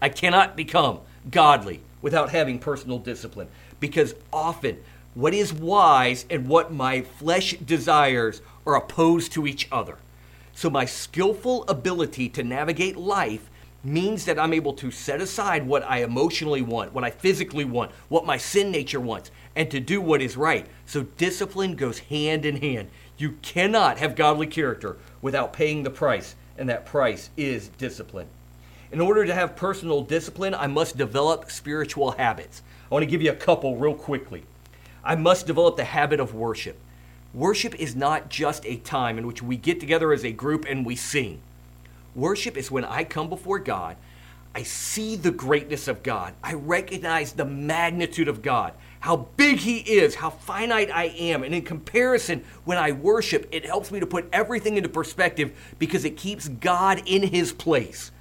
I 0.00 0.08
cannot 0.08 0.56
become 0.56 1.00
godly 1.31 1.81
without 2.00 2.31
having 2.31 2.58
personal 2.58 2.99
discipline 2.99 3.49
because 3.81 4.14
often 4.32 4.78
what 5.14 5.34
is 5.34 5.52
wise 5.52 6.25
and 6.31 6.49
what 6.49 6.72
my 6.72 7.02
flesh 7.02 7.52
desires 7.55 8.40
are 8.66 8.76
opposed 8.76 9.32
to 9.32 9.46
each 9.46 9.69
other. 9.70 9.99
So, 10.55 10.70
my 10.70 10.84
skillful 10.84 11.64
ability 11.64 12.28
to 12.31 12.43
navigate 12.43 12.96
life 12.96 13.50
means 13.85 14.25
that 14.25 14.39
I'm 14.39 14.53
able 14.53 14.73
to 14.75 14.91
set 14.91 15.21
aside 15.21 15.67
what 15.67 15.83
I 15.85 16.03
emotionally 16.03 16.63
want, 16.63 16.93
what 16.93 17.05
I 17.05 17.11
physically 17.11 17.65
want, 17.65 17.93
what 18.09 18.27
my 18.27 18.37
sin 18.37 18.71
nature 18.71 19.01
wants, 19.01 19.31
and 19.55 19.71
to 19.71 19.81
do 19.81 20.01
what 20.01 20.23
is 20.23 20.37
right. 20.37 20.67
So, 20.87 21.03
discipline 21.03 21.75
goes 21.76 21.99
hand 21.99 22.45
in 22.45 22.57
hand. 22.57 22.91
You 23.19 23.33
cannot 23.43 23.99
have 23.99 24.17
godly 24.17 24.47
character 24.47 24.97
without 25.23 25.53
paying 25.53 25.83
the 25.83 25.91
price, 25.91 26.35
and 26.59 26.69
that 26.69 26.87
price 26.87 27.31
is 27.37 27.69
discipline. 27.79 28.26
In 28.91 29.00
order 29.00 29.25
to 29.25 29.35
have 29.35 29.57
personal 29.57 30.03
discipline, 30.03 30.55
I 30.55 30.67
must 30.67 30.97
develop 30.97 31.50
spiritual 31.50 32.12
habits. 32.12 32.62
I 32.91 32.95
want 32.95 33.03
to 33.03 33.11
give 33.11 33.23
you 33.23 33.33
a 33.33 33.37
couple 33.37 33.76
real 33.76 33.95
quickly. 33.95 34.45
I 35.03 35.17
must 35.17 35.47
develop 35.47 35.76
the 35.76 35.85
habit 35.85 36.21
of 36.21 36.35
worship. 36.35 36.79
Worship 37.35 37.75
is 37.75 37.97
not 37.97 38.29
just 38.29 38.64
a 38.64 38.76
time 38.76 39.19
in 39.19 39.26
which 39.26 39.43
we 39.43 39.57
get 39.57 39.81
together 39.81 40.12
as 40.12 40.25
a 40.25 40.31
group 40.33 40.64
and 40.69 40.87
we 40.87 40.95
sing. 40.95 41.41
Worship 42.14 42.56
is 42.56 42.71
when 42.71 42.85
I 42.85 43.04
come 43.04 43.28
before 43.28 43.59
God, 43.59 43.97
I 44.54 44.62
see 44.62 45.16
the 45.16 45.33
greatness 45.33 45.88
of 45.88 46.04
God, 46.04 46.35
I 46.42 46.54
recognize 46.54 47.33
the 47.33 47.44
magnitude 47.44 48.28
of 48.28 48.40
God, 48.40 48.73
how 49.00 49.28
big 49.37 49.59
He 49.59 49.78
is, 49.78 50.14
how 50.14 50.30
finite 50.30 50.90
I 50.92 51.06
am. 51.06 51.42
And 51.42 51.52
in 51.52 51.62
comparison, 51.62 52.44
when 52.64 52.78
I 52.78 52.92
worship, 52.92 53.49
it 53.50 53.66
helps 53.66 53.90
me 53.90 53.99
to 53.99 54.06
put 54.06 54.28
everything 54.33 54.76
into 54.76 54.88
perspective 54.88 55.75
because 55.80 56.04
it 56.04 56.16
keeps 56.16 56.47
God 56.49 57.02
in 57.04 57.25
His 57.25 57.52
place. 57.52 58.12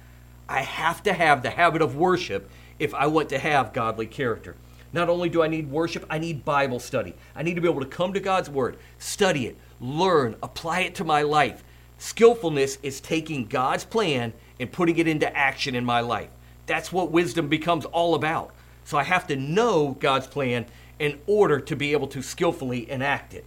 I 0.48 0.62
have 0.62 1.04
to 1.04 1.12
have 1.12 1.42
the 1.42 1.50
habit 1.50 1.82
of 1.82 1.96
worship 1.96 2.50
if 2.80 2.92
I 2.94 3.06
want 3.06 3.28
to 3.28 3.38
have 3.38 3.72
godly 3.72 4.06
character. 4.06 4.56
Not 4.92 5.08
only 5.08 5.28
do 5.28 5.42
I 5.42 5.48
need 5.48 5.70
worship, 5.70 6.04
I 6.10 6.18
need 6.18 6.44
Bible 6.44 6.80
study. 6.80 7.14
I 7.34 7.42
need 7.42 7.54
to 7.54 7.60
be 7.60 7.68
able 7.68 7.80
to 7.80 7.86
come 7.86 8.12
to 8.12 8.20
God's 8.20 8.50
Word, 8.50 8.76
study 8.98 9.46
it, 9.46 9.56
learn, 9.80 10.34
apply 10.42 10.80
it 10.80 10.96
to 10.96 11.04
my 11.04 11.22
life. 11.22 11.62
Skillfulness 12.04 12.76
is 12.82 13.00
taking 13.00 13.46
God's 13.46 13.86
plan 13.86 14.34
and 14.60 14.70
putting 14.70 14.98
it 14.98 15.08
into 15.08 15.34
action 15.34 15.74
in 15.74 15.86
my 15.86 16.00
life. 16.00 16.28
That's 16.66 16.92
what 16.92 17.10
wisdom 17.10 17.48
becomes 17.48 17.86
all 17.86 18.14
about. 18.14 18.50
So 18.84 18.98
I 18.98 19.04
have 19.04 19.26
to 19.28 19.36
know 19.36 19.96
God's 19.98 20.26
plan 20.26 20.66
in 20.98 21.18
order 21.26 21.60
to 21.60 21.74
be 21.74 21.92
able 21.92 22.06
to 22.08 22.20
skillfully 22.20 22.90
enact 22.90 23.32
it. 23.32 23.46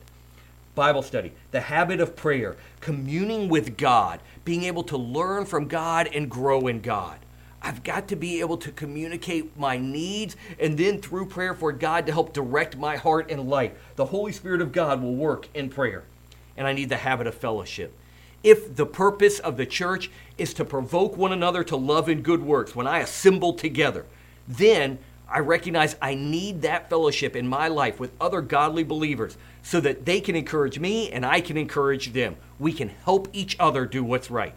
Bible 0.74 1.04
study, 1.04 1.34
the 1.52 1.62
habit 1.62 2.02
of 2.02 2.16
prayer, 2.16 2.58
communing 2.82 3.48
with 3.48 3.78
God, 3.78 4.22
being 4.44 4.64
able 4.64 4.84
to 4.86 4.98
learn 4.98 5.46
from 5.46 5.68
God 5.68 6.10
and 6.12 6.28
grow 6.28 6.66
in 6.66 6.82
God. 6.82 7.20
I've 7.62 7.84
got 7.84 8.08
to 8.08 8.16
be 8.16 8.40
able 8.40 8.58
to 8.58 8.72
communicate 8.72 9.56
my 9.56 9.78
needs 9.78 10.36
and 10.60 10.80
then 10.80 11.00
through 11.00 11.28
prayer 11.28 11.54
for 11.54 11.72
God 11.72 12.08
to 12.08 12.12
help 12.12 12.34
direct 12.34 12.76
my 12.76 12.98
heart 12.98 13.30
and 13.30 13.48
life. 13.48 13.74
The 13.98 14.06
Holy 14.06 14.32
Spirit 14.32 14.62
of 14.62 14.72
God 14.72 15.04
will 15.04 15.16
work 15.16 15.48
in 15.54 15.70
prayer. 15.70 16.06
And 16.58 16.66
I 16.66 16.74
need 16.74 16.90
the 16.90 16.98
habit 16.98 17.28
of 17.28 17.36
fellowship. 17.36 17.94
If 18.44 18.76
the 18.76 18.86
purpose 18.86 19.40
of 19.40 19.58
the 19.58 19.66
church 19.66 20.10
is 20.38 20.54
to 20.56 20.66
provoke 20.66 21.18
one 21.18 21.34
another 21.34 21.64
to 21.66 21.76
love 21.76 22.08
and 22.08 22.24
good 22.24 22.44
works, 22.44 22.76
when 22.76 22.88
I 22.88 23.00
assemble 23.00 23.54
together, 23.54 24.06
then 24.48 25.00
I 25.30 25.40
recognize 25.40 25.96
I 26.02 26.16
need 26.16 26.62
that 26.62 26.90
fellowship 26.90 27.36
in 27.36 27.48
my 27.48 27.68
life 27.68 28.00
with 28.00 28.12
other 28.22 28.42
godly 28.42 28.84
believers 28.84 29.38
so 29.62 29.82
that 29.82 30.06
they 30.06 30.22
can 30.22 30.36
encourage 30.36 30.80
me 30.80 31.12
and 31.12 31.26
I 31.26 31.42
can 31.42 31.58
encourage 31.58 32.14
them. 32.14 32.38
We 32.60 32.72
can 32.72 32.90
help 32.90 33.28
each 33.34 33.58
other 33.60 33.86
do 33.86 34.04
what's 34.04 34.32
right. 34.32 34.54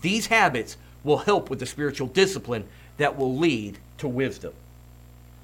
These 0.00 0.26
habits 0.26 0.76
will 1.04 1.18
help 1.18 1.50
with 1.50 1.60
the 1.60 1.66
spiritual 1.66 2.08
discipline 2.08 2.64
that 2.96 3.16
will 3.16 3.36
lead 3.36 3.78
to 3.98 4.08
wisdom. 4.08 4.52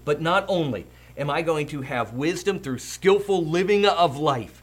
But 0.04 0.20
not 0.20 0.44
only 0.48 0.86
am 1.16 1.30
I 1.30 1.42
going 1.42 1.66
to 1.68 1.82
have 1.82 2.14
wisdom 2.14 2.58
through 2.58 2.78
skillful 2.78 3.44
living 3.44 3.86
of 3.86 4.18
life, 4.18 4.62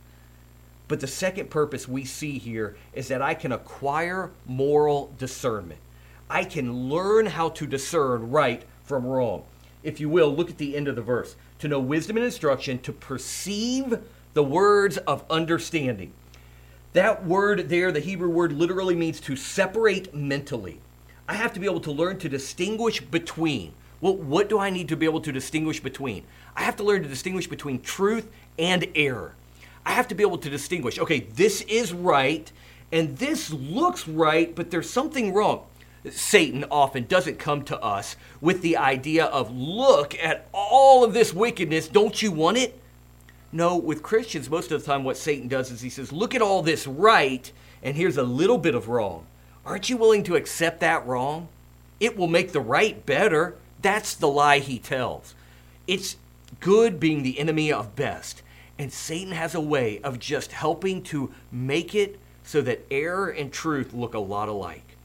but 0.87 0.99
the 0.99 1.07
second 1.07 1.49
purpose 1.49 1.87
we 1.87 2.05
see 2.05 2.37
here 2.37 2.77
is 2.93 3.07
that 3.07 3.21
I 3.21 3.33
can 3.33 3.51
acquire 3.51 4.31
moral 4.45 5.13
discernment. 5.17 5.79
I 6.29 6.43
can 6.43 6.89
learn 6.89 7.27
how 7.27 7.49
to 7.49 7.67
discern 7.67 8.29
right 8.29 8.63
from 8.83 9.05
wrong. 9.05 9.43
If 9.83 9.99
you 9.99 10.09
will, 10.09 10.35
look 10.35 10.49
at 10.49 10.57
the 10.57 10.75
end 10.75 10.87
of 10.87 10.95
the 10.95 11.01
verse. 11.01 11.35
To 11.59 11.67
know 11.67 11.79
wisdom 11.79 12.17
and 12.17 12.25
instruction, 12.25 12.79
to 12.79 12.91
perceive 12.91 13.99
the 14.33 14.43
words 14.43 14.97
of 14.97 15.23
understanding. 15.29 16.11
That 16.93 17.25
word 17.25 17.69
there, 17.69 17.91
the 17.91 17.99
Hebrew 17.99 18.29
word, 18.29 18.51
literally 18.51 18.95
means 18.95 19.19
to 19.21 19.35
separate 19.35 20.13
mentally. 20.13 20.79
I 21.27 21.35
have 21.35 21.53
to 21.53 21.59
be 21.59 21.65
able 21.65 21.81
to 21.81 21.91
learn 21.91 22.19
to 22.19 22.29
distinguish 22.29 23.01
between. 23.01 23.73
Well, 24.01 24.15
what 24.15 24.49
do 24.49 24.59
I 24.59 24.69
need 24.69 24.89
to 24.89 24.97
be 24.97 25.05
able 25.05 25.21
to 25.21 25.31
distinguish 25.31 25.79
between? 25.79 26.23
I 26.55 26.63
have 26.63 26.75
to 26.77 26.83
learn 26.83 27.03
to 27.03 27.09
distinguish 27.09 27.47
between 27.47 27.81
truth 27.81 28.29
and 28.57 28.87
error. 28.95 29.33
I 29.85 29.91
have 29.91 30.07
to 30.09 30.15
be 30.15 30.23
able 30.23 30.39
to 30.39 30.49
distinguish, 30.49 30.99
okay, 30.99 31.19
this 31.19 31.61
is 31.61 31.93
right 31.93 32.51
and 32.91 33.17
this 33.17 33.51
looks 33.51 34.07
right, 34.07 34.55
but 34.55 34.71
there's 34.71 34.89
something 34.89 35.33
wrong. 35.33 35.63
Satan 36.09 36.65
often 36.69 37.05
doesn't 37.05 37.39
come 37.39 37.63
to 37.63 37.79
us 37.81 38.15
with 38.39 38.61
the 38.61 38.77
idea 38.77 39.25
of, 39.25 39.51
look 39.51 40.15
at 40.21 40.47
all 40.51 41.03
of 41.03 41.13
this 41.13 41.33
wickedness, 41.33 41.87
don't 41.87 42.21
you 42.21 42.31
want 42.31 42.57
it? 42.57 42.79
No, 43.51 43.75
with 43.77 44.03
Christians, 44.03 44.49
most 44.49 44.71
of 44.71 44.79
the 44.79 44.85
time, 44.85 45.03
what 45.03 45.17
Satan 45.17 45.47
does 45.47 45.71
is 45.71 45.81
he 45.81 45.89
says, 45.89 46.11
look 46.11 46.35
at 46.35 46.41
all 46.41 46.61
this 46.61 46.85
right, 46.85 47.51
and 47.81 47.95
here's 47.95 48.17
a 48.17 48.23
little 48.23 48.57
bit 48.57 48.75
of 48.75 48.87
wrong. 48.87 49.25
Aren't 49.65 49.89
you 49.89 49.97
willing 49.97 50.23
to 50.23 50.35
accept 50.35 50.79
that 50.81 51.05
wrong? 51.07 51.47
It 51.99 52.17
will 52.17 52.27
make 52.27 52.51
the 52.51 52.59
right 52.59 53.03
better. 53.05 53.55
That's 53.81 54.13
the 54.13 54.27
lie 54.27 54.59
he 54.59 54.77
tells. 54.77 55.33
It's 55.87 56.17
good 56.59 56.99
being 56.99 57.23
the 57.23 57.39
enemy 57.39 57.71
of 57.71 57.95
best. 57.95 58.41
And 58.77 58.91
Satan 58.91 59.31
has 59.31 59.55
a 59.55 59.61
way 59.61 59.99
of 60.01 60.19
just 60.19 60.51
helping 60.51 61.01
to 61.03 61.31
make 61.51 61.95
it 61.95 62.19
so 62.43 62.61
that 62.61 62.85
error 62.91 63.29
and 63.29 63.51
truth 63.51 63.93
look 63.93 64.13
a 64.13 64.19
lot 64.19 64.49
alike. 64.49 64.95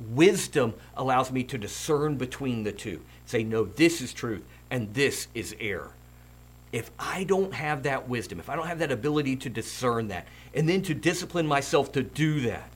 Wisdom 0.00 0.74
allows 0.96 1.30
me 1.30 1.42
to 1.44 1.58
discern 1.58 2.16
between 2.16 2.62
the 2.62 2.72
two. 2.72 3.00
Say, 3.26 3.42
no, 3.44 3.64
this 3.64 4.00
is 4.00 4.12
truth 4.12 4.44
and 4.70 4.92
this 4.94 5.28
is 5.34 5.54
error. 5.60 5.92
If 6.72 6.90
I 6.98 7.24
don't 7.24 7.54
have 7.54 7.84
that 7.84 8.08
wisdom, 8.08 8.40
if 8.40 8.50
I 8.50 8.56
don't 8.56 8.66
have 8.66 8.78
that 8.80 8.92
ability 8.92 9.36
to 9.36 9.48
discern 9.48 10.08
that, 10.08 10.26
and 10.54 10.68
then 10.68 10.82
to 10.82 10.94
discipline 10.94 11.46
myself 11.46 11.92
to 11.92 12.02
do 12.02 12.40
that, 12.42 12.68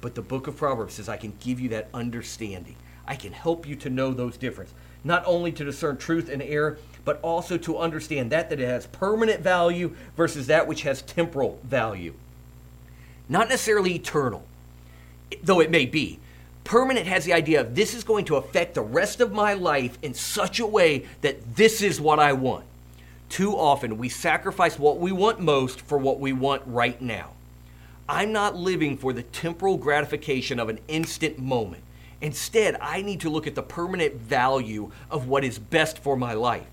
but 0.00 0.14
the 0.14 0.22
book 0.22 0.46
of 0.46 0.56
Proverbs 0.56 0.94
says 0.94 1.08
I 1.08 1.16
can 1.16 1.32
give 1.40 1.58
you 1.58 1.70
that 1.70 1.88
understanding. 1.94 2.76
I 3.06 3.16
can 3.16 3.32
help 3.32 3.66
you 3.66 3.76
to 3.76 3.90
know 3.90 4.12
those 4.12 4.36
differences. 4.36 4.74
Not 5.02 5.22
only 5.26 5.52
to 5.52 5.64
discern 5.64 5.96
truth 5.96 6.28
and 6.28 6.42
error, 6.42 6.78
but 7.06 7.20
also 7.22 7.56
to 7.56 7.78
understand 7.78 8.30
that 8.32 8.50
that 8.50 8.60
it 8.60 8.66
has 8.68 8.88
permanent 8.88 9.40
value 9.40 9.94
versus 10.16 10.48
that 10.48 10.66
which 10.66 10.82
has 10.82 11.00
temporal 11.00 11.58
value. 11.62 12.12
Not 13.28 13.48
necessarily 13.48 13.94
eternal, 13.94 14.44
though 15.42 15.60
it 15.60 15.70
may 15.70 15.86
be. 15.86 16.18
Permanent 16.64 17.06
has 17.06 17.24
the 17.24 17.32
idea 17.32 17.60
of 17.60 17.76
this 17.76 17.94
is 17.94 18.02
going 18.02 18.24
to 18.24 18.34
affect 18.34 18.74
the 18.74 18.82
rest 18.82 19.20
of 19.20 19.32
my 19.32 19.54
life 19.54 19.96
in 20.02 20.14
such 20.14 20.58
a 20.58 20.66
way 20.66 21.06
that 21.20 21.54
this 21.54 21.80
is 21.80 22.00
what 22.00 22.18
I 22.18 22.32
want. 22.32 22.64
Too 23.28 23.56
often 23.56 23.98
we 23.98 24.08
sacrifice 24.08 24.76
what 24.76 24.98
we 24.98 25.12
want 25.12 25.38
most 25.38 25.80
for 25.80 25.98
what 25.98 26.18
we 26.18 26.32
want 26.32 26.62
right 26.66 27.00
now. 27.00 27.30
I'm 28.08 28.32
not 28.32 28.56
living 28.56 28.96
for 28.96 29.12
the 29.12 29.22
temporal 29.22 29.76
gratification 29.76 30.58
of 30.58 30.68
an 30.68 30.80
instant 30.88 31.38
moment. 31.38 31.84
Instead, 32.20 32.76
I 32.80 33.02
need 33.02 33.20
to 33.20 33.30
look 33.30 33.46
at 33.46 33.54
the 33.54 33.62
permanent 33.62 34.14
value 34.14 34.90
of 35.08 35.28
what 35.28 35.44
is 35.44 35.58
best 35.60 35.98
for 35.98 36.16
my 36.16 36.32
life. 36.32 36.66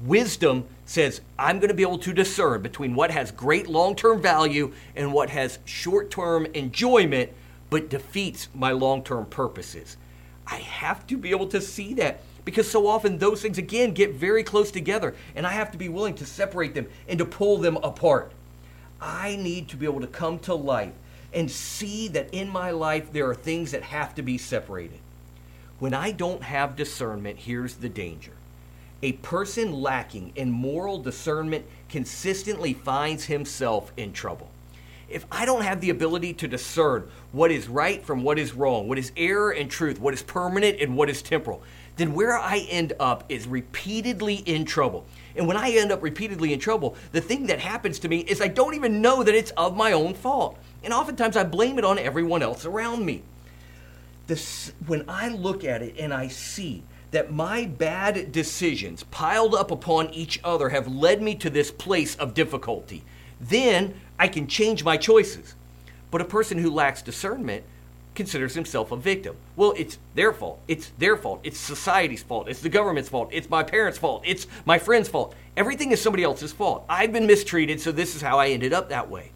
Wisdom 0.00 0.64
says 0.86 1.20
I'm 1.38 1.58
going 1.58 1.68
to 1.68 1.74
be 1.74 1.82
able 1.82 1.98
to 1.98 2.12
discern 2.12 2.62
between 2.62 2.94
what 2.94 3.10
has 3.10 3.32
great 3.32 3.66
long 3.66 3.96
term 3.96 4.22
value 4.22 4.72
and 4.94 5.12
what 5.12 5.30
has 5.30 5.58
short 5.64 6.10
term 6.10 6.46
enjoyment 6.54 7.32
but 7.70 7.90
defeats 7.90 8.48
my 8.54 8.70
long 8.72 9.02
term 9.02 9.26
purposes. 9.26 9.96
I 10.46 10.56
have 10.56 11.06
to 11.08 11.18
be 11.18 11.30
able 11.30 11.48
to 11.48 11.60
see 11.60 11.94
that 11.94 12.20
because 12.44 12.70
so 12.70 12.86
often 12.86 13.18
those 13.18 13.42
things 13.42 13.58
again 13.58 13.92
get 13.92 14.14
very 14.14 14.42
close 14.42 14.70
together 14.70 15.14
and 15.34 15.46
I 15.46 15.50
have 15.50 15.72
to 15.72 15.78
be 15.78 15.88
willing 15.88 16.14
to 16.14 16.26
separate 16.26 16.74
them 16.74 16.86
and 17.08 17.18
to 17.18 17.24
pull 17.24 17.58
them 17.58 17.76
apart. 17.78 18.32
I 19.00 19.36
need 19.36 19.68
to 19.68 19.76
be 19.76 19.84
able 19.84 20.00
to 20.00 20.06
come 20.06 20.38
to 20.40 20.54
life 20.54 20.94
and 21.34 21.50
see 21.50 22.08
that 22.08 22.32
in 22.32 22.48
my 22.48 22.70
life 22.70 23.12
there 23.12 23.28
are 23.28 23.34
things 23.34 23.72
that 23.72 23.82
have 23.82 24.14
to 24.14 24.22
be 24.22 24.38
separated. 24.38 25.00
When 25.78 25.92
I 25.92 26.12
don't 26.12 26.42
have 26.42 26.76
discernment, 26.76 27.40
here's 27.40 27.74
the 27.74 27.88
danger. 27.88 28.32
A 29.02 29.12
person 29.12 29.72
lacking 29.72 30.32
in 30.34 30.50
moral 30.50 30.98
discernment 30.98 31.64
consistently 31.88 32.74
finds 32.74 33.24
himself 33.24 33.92
in 33.96 34.12
trouble. 34.12 34.50
If 35.08 35.24
I 35.30 35.46
don't 35.46 35.62
have 35.62 35.80
the 35.80 35.90
ability 35.90 36.34
to 36.34 36.48
discern 36.48 37.08
what 37.32 37.50
is 37.50 37.68
right 37.68 38.04
from 38.04 38.22
what 38.22 38.38
is 38.38 38.52
wrong, 38.52 38.88
what 38.88 38.98
is 38.98 39.12
error 39.16 39.52
and 39.52 39.70
truth, 39.70 40.00
what 40.00 40.14
is 40.14 40.22
permanent 40.22 40.80
and 40.80 40.96
what 40.96 41.08
is 41.08 41.22
temporal, 41.22 41.62
then 41.96 42.12
where 42.12 42.36
I 42.36 42.58
end 42.68 42.92
up 43.00 43.24
is 43.28 43.46
repeatedly 43.46 44.36
in 44.36 44.64
trouble. 44.64 45.06
And 45.36 45.46
when 45.46 45.56
I 45.56 45.70
end 45.70 45.92
up 45.92 46.02
repeatedly 46.02 46.52
in 46.52 46.58
trouble, 46.58 46.96
the 47.12 47.20
thing 47.20 47.46
that 47.46 47.60
happens 47.60 47.98
to 48.00 48.08
me 48.08 48.18
is 48.18 48.40
I 48.40 48.48
don't 48.48 48.74
even 48.74 49.00
know 49.00 49.22
that 49.22 49.34
it's 49.34 49.52
of 49.52 49.76
my 49.76 49.92
own 49.92 50.14
fault. 50.14 50.58
And 50.82 50.92
oftentimes 50.92 51.36
I 51.36 51.44
blame 51.44 51.78
it 51.78 51.84
on 51.84 51.98
everyone 51.98 52.42
else 52.42 52.64
around 52.64 53.04
me. 53.04 53.22
This, 54.26 54.72
when 54.86 55.04
I 55.08 55.28
look 55.28 55.64
at 55.64 55.82
it 55.82 55.96
and 55.98 56.12
I 56.12 56.28
see 56.28 56.82
that 57.10 57.32
my 57.32 57.64
bad 57.64 58.32
decisions 58.32 59.04
piled 59.04 59.54
up 59.54 59.70
upon 59.70 60.10
each 60.10 60.40
other 60.44 60.68
have 60.68 60.86
led 60.86 61.22
me 61.22 61.34
to 61.36 61.50
this 61.50 61.70
place 61.70 62.14
of 62.16 62.34
difficulty, 62.34 63.02
then 63.40 63.94
I 64.18 64.28
can 64.28 64.46
change 64.46 64.84
my 64.84 64.96
choices. 64.96 65.54
But 66.10 66.20
a 66.20 66.26
person 66.26 66.58
who 66.58 66.70
lacks 66.70 67.02
discernment 67.02 67.64
considers 68.14 68.54
himself 68.54 68.90
a 68.90 68.96
victim. 68.96 69.36
Well, 69.54 69.74
it's 69.76 69.98
their 70.14 70.32
fault. 70.32 70.60
It's 70.66 70.90
their 70.98 71.16
fault. 71.16 71.40
It's 71.44 71.58
society's 71.58 72.22
fault. 72.22 72.48
It's 72.48 72.60
the 72.60 72.68
government's 72.68 73.08
fault. 73.08 73.30
It's 73.32 73.48
my 73.48 73.62
parents' 73.62 73.98
fault. 73.98 74.22
It's 74.26 74.46
my 74.64 74.78
friend's 74.78 75.08
fault. 75.08 75.34
Everything 75.56 75.92
is 75.92 76.02
somebody 76.02 76.24
else's 76.24 76.52
fault. 76.52 76.84
I've 76.88 77.12
been 77.12 77.26
mistreated, 77.26 77.80
so 77.80 77.92
this 77.92 78.16
is 78.16 78.22
how 78.22 78.38
I 78.38 78.48
ended 78.48 78.72
up 78.72 78.88
that 78.88 79.08
way. 79.08 79.30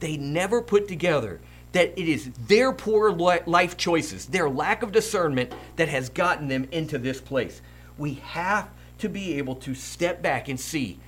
They 0.00 0.16
never 0.16 0.62
put 0.62 0.88
together 0.88 1.40
that 1.74 1.92
it 1.98 2.08
is 2.08 2.30
their 2.46 2.72
poor 2.72 3.10
life 3.12 3.76
choices, 3.76 4.26
their 4.26 4.48
lack 4.48 4.82
of 4.84 4.92
discernment 4.92 5.52
that 5.74 5.88
has 5.88 6.08
gotten 6.08 6.46
them 6.46 6.68
into 6.70 6.98
this 6.98 7.20
place. 7.20 7.60
We 7.98 8.14
have 8.14 8.68
to 8.98 9.08
be 9.08 9.34
able 9.38 9.56
to 9.56 9.74
step 9.74 10.22
back 10.22 10.48
and 10.48 10.58
see 10.58 10.98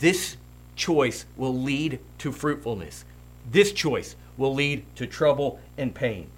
this 0.00 0.36
choice 0.76 1.24
will 1.36 1.58
lead 1.58 1.98
to 2.18 2.30
fruitfulness. 2.30 3.06
This 3.50 3.72
choice 3.72 4.14
will 4.36 4.54
lead 4.54 4.84
to 4.96 5.06
trouble 5.06 5.58
and 5.78 5.94
pain. 5.94 6.28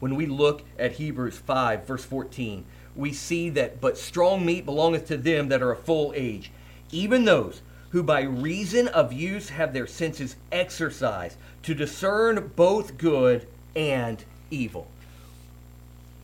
When 0.00 0.14
we 0.14 0.24
look 0.24 0.62
at 0.78 0.92
Hebrews 0.92 1.38
5, 1.38 1.86
verse 1.86 2.04
14, 2.06 2.64
we 2.96 3.12
see 3.12 3.50
that, 3.50 3.82
but 3.82 3.98
strong 3.98 4.46
meat 4.46 4.64
belongeth 4.64 5.08
to 5.08 5.18
them 5.18 5.48
that 5.50 5.62
are 5.62 5.72
of 5.72 5.80
full 5.80 6.12
age, 6.16 6.50
even 6.90 7.26
those 7.26 7.60
who 7.92 8.02
by 8.02 8.22
reason 8.22 8.88
of 8.88 9.12
use 9.12 9.50
have 9.50 9.72
their 9.72 9.86
senses 9.86 10.36
exercised 10.50 11.36
to 11.62 11.74
discern 11.74 12.50
both 12.56 12.98
good 12.98 13.46
and 13.76 14.24
evil. 14.50 14.88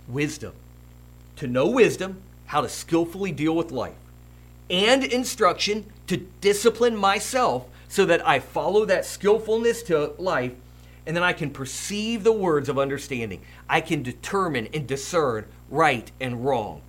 Wisdom. 0.09 0.55
To 1.37 1.47
know 1.47 1.69
wisdom, 1.69 2.23
how 2.47 2.63
to 2.63 2.69
skillfully 2.69 3.33
deal 3.33 3.55
with 3.55 3.71
life, 3.71 3.95
and 4.71 5.05
instruction 5.05 5.85
to 6.07 6.17
discipline 6.41 6.97
myself 6.97 7.67
so 7.89 8.05
that 8.07 8.27
I 8.27 8.41
follow 8.41 8.85
that 8.87 9.05
skillfulness 9.05 9.83
to 9.85 10.15
life 10.19 10.53
and 11.07 11.17
then 11.17 11.25
I 11.25 11.33
can 11.33 11.51
perceive 11.51 12.23
the 12.23 12.33
words 12.33 12.69
of 12.69 12.79
understanding. 12.79 13.41
I 13.67 13.81
can 13.81 14.03
determine 14.03 14.69
and 14.75 14.87
discern 14.87 15.47
right 15.71 16.11
and 16.21 16.45
wrong, 16.45 16.83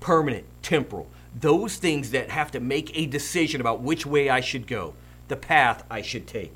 permanent, 0.00 0.44
temporal, 0.62 1.08
those 1.38 1.76
things 1.76 2.10
that 2.10 2.30
have 2.30 2.50
to 2.52 2.60
make 2.60 2.96
a 2.96 3.06
decision 3.06 3.60
about 3.60 3.80
which 3.80 4.04
way 4.04 4.28
I 4.28 4.40
should 4.40 4.66
go, 4.66 4.94
the 5.28 5.36
path 5.36 5.84
I 5.90 6.02
should 6.02 6.26
take. 6.26 6.52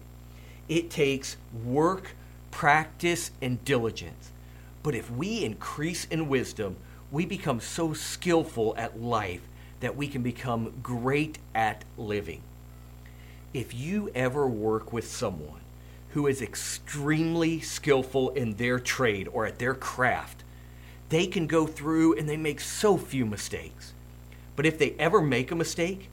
It 0.68 0.90
takes 0.90 1.36
work, 1.64 2.14
practice, 2.50 3.30
and 3.40 3.64
diligence. 3.64 4.30
But 4.82 4.94
if 4.94 5.10
we 5.10 5.44
increase 5.44 6.04
in 6.06 6.28
wisdom, 6.28 6.76
we 7.10 7.24
become 7.24 7.60
so 7.60 7.92
skillful 7.92 8.74
at 8.76 9.00
life 9.00 9.42
that 9.80 9.96
we 9.96 10.08
can 10.08 10.22
become 10.22 10.72
great 10.82 11.38
at 11.54 11.84
living. 11.96 12.42
If 13.54 13.74
you 13.74 14.10
ever 14.14 14.46
work 14.46 14.92
with 14.92 15.06
someone 15.06 15.60
who 16.10 16.26
is 16.26 16.42
extremely 16.42 17.60
skillful 17.60 18.30
in 18.30 18.54
their 18.54 18.78
trade 18.78 19.28
or 19.28 19.46
at 19.46 19.58
their 19.58 19.74
craft, 19.74 20.42
they 21.08 21.26
can 21.26 21.46
go 21.46 21.66
through 21.66 22.14
and 22.16 22.28
they 22.28 22.36
make 22.36 22.60
so 22.60 22.96
few 22.96 23.24
mistakes. 23.24 23.92
But 24.56 24.66
if 24.66 24.78
they 24.78 24.96
ever 24.98 25.20
make 25.20 25.50
a 25.50 25.54
mistake, 25.54 26.08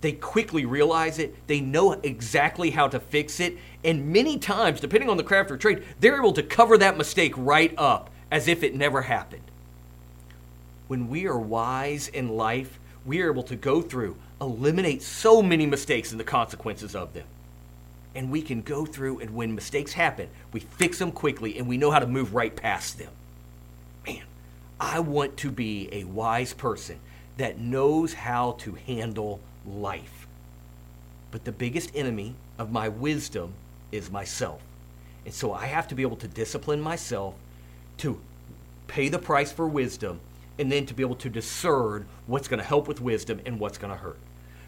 they 0.00 0.12
quickly 0.12 0.64
realize 0.64 1.18
it, 1.18 1.34
they 1.48 1.60
know 1.60 1.92
exactly 1.92 2.70
how 2.70 2.86
to 2.88 3.00
fix 3.00 3.40
it, 3.40 3.58
and 3.84 4.12
many 4.12 4.38
times, 4.38 4.80
depending 4.80 5.10
on 5.10 5.16
the 5.16 5.24
craft 5.24 5.50
or 5.50 5.56
trade, 5.56 5.82
they're 5.98 6.16
able 6.16 6.32
to 6.34 6.42
cover 6.42 6.78
that 6.78 6.96
mistake 6.96 7.34
right 7.36 7.74
up 7.76 8.10
as 8.30 8.46
if 8.46 8.62
it 8.62 8.74
never 8.74 9.02
happened. 9.02 9.42
When 10.86 11.08
we 11.08 11.26
are 11.26 11.38
wise 11.38 12.08
in 12.08 12.28
life, 12.28 12.78
we 13.04 13.20
are 13.22 13.30
able 13.30 13.42
to 13.44 13.56
go 13.56 13.82
through, 13.82 14.16
eliminate 14.40 15.02
so 15.02 15.42
many 15.42 15.66
mistakes 15.66 16.12
and 16.12 16.20
the 16.20 16.24
consequences 16.24 16.94
of 16.94 17.12
them. 17.12 17.26
And 18.14 18.30
we 18.30 18.42
can 18.42 18.62
go 18.62 18.86
through, 18.86 19.20
and 19.20 19.34
when 19.34 19.54
mistakes 19.54 19.92
happen, 19.92 20.28
we 20.52 20.60
fix 20.60 20.98
them 20.98 21.12
quickly 21.12 21.58
and 21.58 21.68
we 21.68 21.76
know 21.76 21.90
how 21.90 21.98
to 21.98 22.06
move 22.06 22.34
right 22.34 22.54
past 22.54 22.98
them. 22.98 23.10
Man, 24.06 24.24
I 24.80 25.00
want 25.00 25.36
to 25.38 25.50
be 25.50 25.88
a 25.92 26.04
wise 26.04 26.54
person 26.54 27.00
that 27.38 27.58
knows 27.58 28.12
how 28.12 28.52
to 28.58 28.74
handle 28.86 29.40
life. 29.66 30.26
But 31.30 31.44
the 31.44 31.52
biggest 31.52 31.90
enemy 31.94 32.34
of 32.58 32.70
my 32.70 32.88
wisdom 32.88 33.54
is 33.90 34.10
myself. 34.10 34.60
And 35.24 35.32
so 35.32 35.52
I 35.52 35.66
have 35.66 35.88
to 35.88 35.94
be 35.94 36.02
able 36.02 36.16
to 36.16 36.28
discipline 36.28 36.80
myself 36.80 37.34
to 37.98 38.20
pay 38.86 39.08
the 39.08 39.18
price 39.18 39.52
for 39.52 39.66
wisdom 39.66 40.20
and 40.58 40.70
then 40.70 40.86
to 40.86 40.94
be 40.94 41.02
able 41.02 41.14
to 41.16 41.30
discern 41.30 42.06
what's 42.26 42.48
going 42.48 42.58
to 42.58 42.66
help 42.66 42.88
with 42.88 43.00
wisdom 43.00 43.40
and 43.46 43.60
what's 43.60 43.78
going 43.78 43.92
to 43.92 43.98
hurt. 43.98 44.18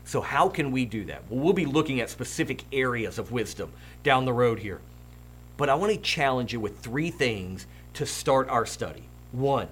So, 0.04 0.20
how 0.20 0.48
can 0.48 0.70
we 0.70 0.84
do 0.84 1.04
that? 1.06 1.22
Well, 1.28 1.40
we'll 1.40 1.52
be 1.52 1.66
looking 1.66 2.00
at 2.00 2.10
specific 2.10 2.64
areas 2.72 3.18
of 3.18 3.32
wisdom 3.32 3.72
down 4.02 4.24
the 4.24 4.32
road 4.32 4.60
here. 4.60 4.80
But 5.56 5.68
I 5.68 5.74
want 5.74 5.92
to 5.92 5.98
challenge 5.98 6.52
you 6.52 6.60
with 6.60 6.78
three 6.78 7.10
things 7.10 7.66
to 7.94 8.06
start 8.06 8.48
our 8.48 8.64
study. 8.64 9.04
One, 9.32 9.68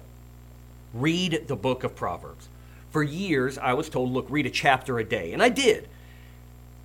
read 0.93 1.47
the 1.47 1.55
book 1.55 1.83
of 1.83 1.95
Proverbs. 1.95 2.47
For 2.91 3.03
years, 3.03 3.57
I 3.57 3.73
was 3.73 3.89
told, 3.89 4.11
look, 4.11 4.25
read 4.29 4.45
a 4.45 4.49
chapter 4.49 4.99
a 4.99 5.03
day, 5.03 5.33
and 5.33 5.43
I 5.43 5.49
did. 5.49 5.87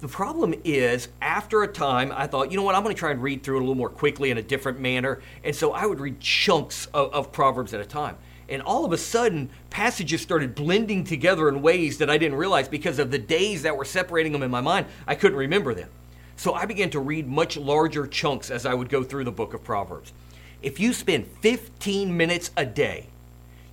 The 0.01 0.09
problem 0.09 0.55
is, 0.65 1.09
after 1.23 1.63
a 1.63 1.69
time, 1.69 2.13
I 2.15 2.27
thought, 2.27 2.51
you 2.51 2.59
know 2.59 2.63
what, 2.63 2.75
I'm 2.75 2.83
going 2.83 2.95
to 2.95 2.99
try 2.99 3.11
and 3.11 3.23
read 3.23 3.43
through 3.43 3.57
it 3.57 3.61
a 3.61 3.63
little 3.63 3.75
more 3.75 3.89
quickly 3.89 4.31
in 4.31 4.37
a 4.37 4.43
different 4.43 4.79
manner. 4.79 5.23
And 5.43 5.57
so 5.57 5.73
I 5.73 5.87
would 5.87 5.99
read 5.99 6.21
chunks 6.21 6.87
of, 6.93 7.13
of, 7.15 7.33
Proverbs 7.33 7.73
at 7.73 7.81
a 7.81 7.87
time. 7.87 8.17
And 8.51 8.61
all 8.61 8.85
of 8.85 8.93
a 8.93 8.99
sudden, 8.99 9.49
passages 9.71 10.21
started 10.21 10.55
blending 10.55 11.05
together 11.05 11.49
in 11.49 11.63
ways 11.63 11.97
that 11.99 12.11
I 12.11 12.19
didn't 12.19 12.37
realize 12.37 12.69
because 12.69 12.99
of 12.99 13.11
the 13.11 13.19
days 13.19 13.63
that 13.63 13.79
were 13.79 13.87
separating 13.87 14.33
them 14.33 14.43
in 14.43 14.51
my 14.51 14.61
mind. 14.61 14.87
I 15.07 15.15
couldn't 15.15 15.39
remember 15.39 15.73
them. 15.73 15.89
So 16.37 16.53
I 16.53 16.67
began 16.67 16.91
to 16.91 17.01
read 17.01 17.27
much 17.27 17.57
larger 17.57 18.07
chunks 18.07 18.51
as 18.51 18.67
I 18.67 18.75
would 18.75 18.91
go 18.91 19.03
through 19.03 19.25
the 19.25 19.33
book 19.33 19.55
of 19.55 19.65
Proverbs. 19.65 20.13
If 20.61 20.79
you 20.81 20.93
spend 20.93 21.29
15 21.41 22.15
minutes 22.15 22.51
a 22.59 22.67
day, 22.67 23.07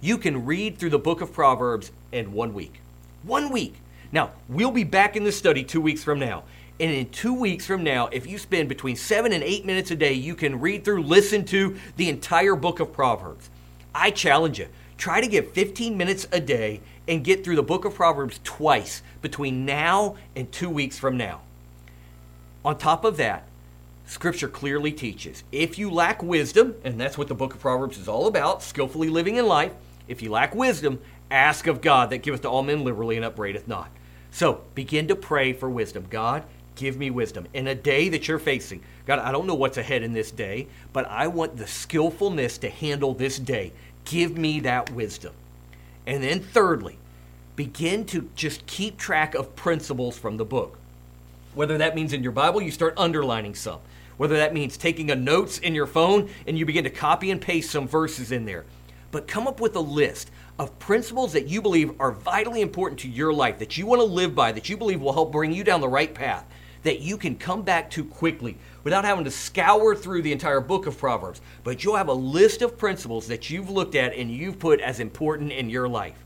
you 0.01 0.17
can 0.17 0.45
read 0.45 0.77
through 0.77 0.89
the 0.89 0.99
book 0.99 1.21
of 1.21 1.31
Proverbs 1.31 1.91
in 2.11 2.33
one 2.33 2.53
week. 2.53 2.81
One 3.23 3.51
week. 3.51 3.75
Now, 4.11 4.31
we'll 4.49 4.71
be 4.71 4.83
back 4.83 5.15
in 5.15 5.23
the 5.23 5.31
study 5.31 5.63
two 5.63 5.79
weeks 5.79 6.03
from 6.03 6.19
now. 6.19 6.43
And 6.79 6.91
in 6.91 7.09
two 7.09 7.33
weeks 7.33 7.67
from 7.67 7.83
now, 7.83 8.07
if 8.07 8.25
you 8.25 8.39
spend 8.39 8.67
between 8.67 8.95
seven 8.95 9.31
and 9.31 9.43
eight 9.43 9.65
minutes 9.65 9.91
a 9.91 9.95
day, 9.95 10.13
you 10.13 10.33
can 10.33 10.59
read 10.59 10.83
through, 10.83 11.03
listen 11.03 11.45
to 11.45 11.77
the 11.95 12.09
entire 12.09 12.55
book 12.55 12.79
of 12.79 12.91
Proverbs. 12.91 13.49
I 13.93 14.09
challenge 14.09 14.57
you 14.57 14.67
try 14.97 15.21
to 15.21 15.27
get 15.27 15.53
15 15.53 15.97
minutes 15.97 16.27
a 16.31 16.39
day 16.39 16.79
and 17.07 17.23
get 17.23 17.43
through 17.43 17.55
the 17.55 17.63
book 17.63 17.85
of 17.85 17.93
Proverbs 17.93 18.39
twice 18.43 19.01
between 19.21 19.65
now 19.65 20.15
and 20.35 20.51
two 20.51 20.69
weeks 20.69 20.97
from 20.97 21.17
now. 21.17 21.41
On 22.63 22.77
top 22.77 23.03
of 23.03 23.17
that, 23.17 23.43
Scripture 24.05 24.47
clearly 24.47 24.91
teaches 24.91 25.43
if 25.51 25.79
you 25.79 25.89
lack 25.89 26.21
wisdom, 26.21 26.75
and 26.83 26.99
that's 26.99 27.17
what 27.17 27.27
the 27.27 27.33
book 27.33 27.53
of 27.53 27.59
Proverbs 27.59 27.97
is 27.97 28.07
all 28.07 28.27
about 28.27 28.61
skillfully 28.61 29.09
living 29.09 29.37
in 29.37 29.47
life, 29.47 29.73
if 30.11 30.21
you 30.21 30.29
lack 30.29 30.53
wisdom, 30.53 30.99
ask 31.31 31.67
of 31.67 31.81
God 31.81 32.09
that 32.09 32.19
giveth 32.19 32.41
to 32.41 32.49
all 32.49 32.63
men 32.63 32.83
liberally 32.83 33.15
and 33.15 33.23
upbraideth 33.23 33.67
not. 33.67 33.89
So 34.29 34.61
begin 34.75 35.07
to 35.07 35.15
pray 35.15 35.53
for 35.53 35.69
wisdom. 35.69 36.05
God, 36.09 36.43
give 36.75 36.97
me 36.97 37.09
wisdom. 37.09 37.47
In 37.53 37.67
a 37.67 37.75
day 37.75 38.09
that 38.09 38.27
you're 38.27 38.37
facing, 38.37 38.81
God, 39.05 39.19
I 39.19 39.31
don't 39.31 39.47
know 39.47 39.55
what's 39.55 39.77
ahead 39.77 40.03
in 40.03 40.11
this 40.11 40.29
day, 40.29 40.67
but 40.91 41.07
I 41.07 41.27
want 41.27 41.55
the 41.55 41.65
skillfulness 41.65 42.57
to 42.59 42.69
handle 42.69 43.13
this 43.13 43.39
day. 43.39 43.71
Give 44.03 44.37
me 44.37 44.59
that 44.59 44.91
wisdom. 44.91 45.33
And 46.05 46.21
then, 46.21 46.41
thirdly, 46.41 46.97
begin 47.55 48.05
to 48.07 48.29
just 48.35 48.65
keep 48.67 48.97
track 48.97 49.33
of 49.33 49.55
principles 49.55 50.17
from 50.17 50.35
the 50.37 50.45
book. 50.45 50.77
Whether 51.53 51.77
that 51.77 51.95
means 51.95 52.11
in 52.11 52.23
your 52.23 52.31
Bible, 52.33 52.61
you 52.61 52.71
start 52.71 52.93
underlining 52.97 53.55
some. 53.55 53.79
Whether 54.17 54.37
that 54.37 54.53
means 54.53 54.75
taking 54.75 55.09
a 55.09 55.15
notes 55.15 55.57
in 55.57 55.73
your 55.73 55.87
phone 55.87 56.29
and 56.45 56.57
you 56.57 56.65
begin 56.65 56.83
to 56.83 56.89
copy 56.89 57.31
and 57.31 57.41
paste 57.41 57.71
some 57.71 57.87
verses 57.87 58.31
in 58.31 58.45
there. 58.45 58.65
But 59.11 59.27
come 59.27 59.47
up 59.47 59.59
with 59.59 59.75
a 59.75 59.81
list 59.81 60.31
of 60.57 60.77
principles 60.79 61.33
that 61.33 61.47
you 61.47 61.61
believe 61.61 61.99
are 61.99 62.11
vitally 62.11 62.61
important 62.61 62.99
to 63.01 63.09
your 63.09 63.33
life, 63.33 63.59
that 63.59 63.77
you 63.77 63.85
want 63.85 63.99
to 63.99 64.05
live 64.05 64.33
by, 64.33 64.51
that 64.53 64.69
you 64.69 64.77
believe 64.77 65.01
will 65.01 65.13
help 65.13 65.31
bring 65.31 65.51
you 65.51 65.63
down 65.63 65.81
the 65.81 65.89
right 65.89 66.13
path, 66.13 66.45
that 66.83 67.01
you 67.01 67.17
can 67.17 67.35
come 67.35 67.61
back 67.61 67.89
to 67.91 68.05
quickly 68.05 68.57
without 68.83 69.05
having 69.05 69.25
to 69.25 69.31
scour 69.31 69.95
through 69.95 70.21
the 70.21 70.31
entire 70.31 70.61
book 70.61 70.87
of 70.87 70.97
Proverbs. 70.97 71.41
But 71.63 71.83
you'll 71.83 71.97
have 71.97 72.07
a 72.07 72.13
list 72.13 72.61
of 72.61 72.77
principles 72.77 73.27
that 73.27 73.49
you've 73.49 73.69
looked 73.69 73.95
at 73.95 74.15
and 74.15 74.31
you've 74.31 74.59
put 74.59 74.79
as 74.79 74.99
important 74.99 75.51
in 75.51 75.69
your 75.69 75.87
life. 75.87 76.23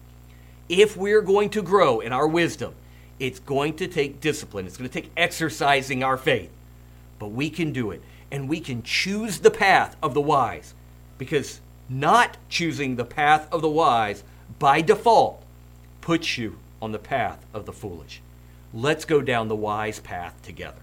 If 0.69 0.95
we're 0.95 1.21
going 1.21 1.49
to 1.51 1.61
grow 1.61 1.99
in 1.99 2.13
our 2.13 2.27
wisdom, 2.27 2.73
it's 3.19 3.39
going 3.39 3.75
to 3.77 3.87
take 3.87 4.19
discipline, 4.19 4.65
it's 4.65 4.77
going 4.77 4.89
to 4.89 5.01
take 5.01 5.11
exercising 5.15 6.03
our 6.03 6.17
faith. 6.17 6.51
But 7.17 7.27
we 7.27 7.49
can 7.49 7.71
do 7.71 7.91
it, 7.91 8.01
and 8.29 8.49
we 8.49 8.59
can 8.59 8.83
choose 8.83 9.39
the 9.39 9.51
path 9.51 9.95
of 10.03 10.13
the 10.13 10.21
wise 10.21 10.73
because 11.17 11.61
not 11.89 12.37
choosing 12.49 12.95
the 12.95 13.05
path 13.05 13.47
of 13.51 13.61
the 13.61 13.69
wise 13.69 14.23
by 14.59 14.81
default 14.81 15.43
puts 16.01 16.37
you 16.37 16.57
on 16.81 16.91
the 16.91 16.99
path 16.99 17.45
of 17.53 17.65
the 17.65 17.73
foolish. 17.73 18.21
Let's 18.73 19.05
go 19.05 19.21
down 19.21 19.47
the 19.47 19.55
wise 19.55 19.99
path 19.99 20.41
together. 20.41 20.81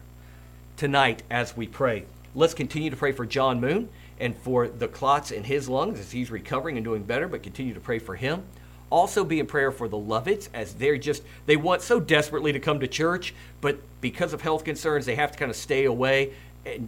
Tonight, 0.77 1.23
as 1.31 1.57
we 1.57 1.67
pray, 1.67 2.05
let's 2.35 2.55
continue 2.55 2.91
to 2.91 2.97
pray 2.97 3.12
for 3.12 3.27
John 3.27 3.61
Moon 3.61 3.88
and 4.19 4.37
for 4.37 4.69
the 4.69 4.88
clots 4.88 5.31
in 5.31 5.45
his 5.45 5.69
lungs 5.69 5.99
as 5.99 6.12
he's 6.12 6.31
recovering 6.31 6.77
and 6.77 6.85
doing 6.85 7.03
better, 7.03 7.29
but 7.29 7.43
continue 7.43 7.75
to 7.75 7.81
pray 7.81 7.99
for 7.99 8.15
him. 8.15 8.45
Also 8.91 9.25
be 9.25 9.41
in 9.41 9.47
prayer 9.47 9.73
for 9.73 9.88
the 9.88 9.97
Lovets 9.97 10.49
as 10.53 10.75
they're 10.75 10.99
just, 10.99 11.23
they 11.47 11.57
want 11.57 11.83
so 11.83 11.99
desperately 11.99 12.53
to 12.53 12.61
come 12.61 12.81
to 12.81 12.87
church, 12.87 13.35
but 13.61 13.79
because 14.01 14.33
of 14.33 14.43
health 14.43 14.65
concerns, 14.65 15.07
they 15.07 15.15
have 15.15 15.33
to 15.33 15.38
kind 15.38 15.51
of 15.51 15.57
stay 15.57 15.85
away 15.85 16.33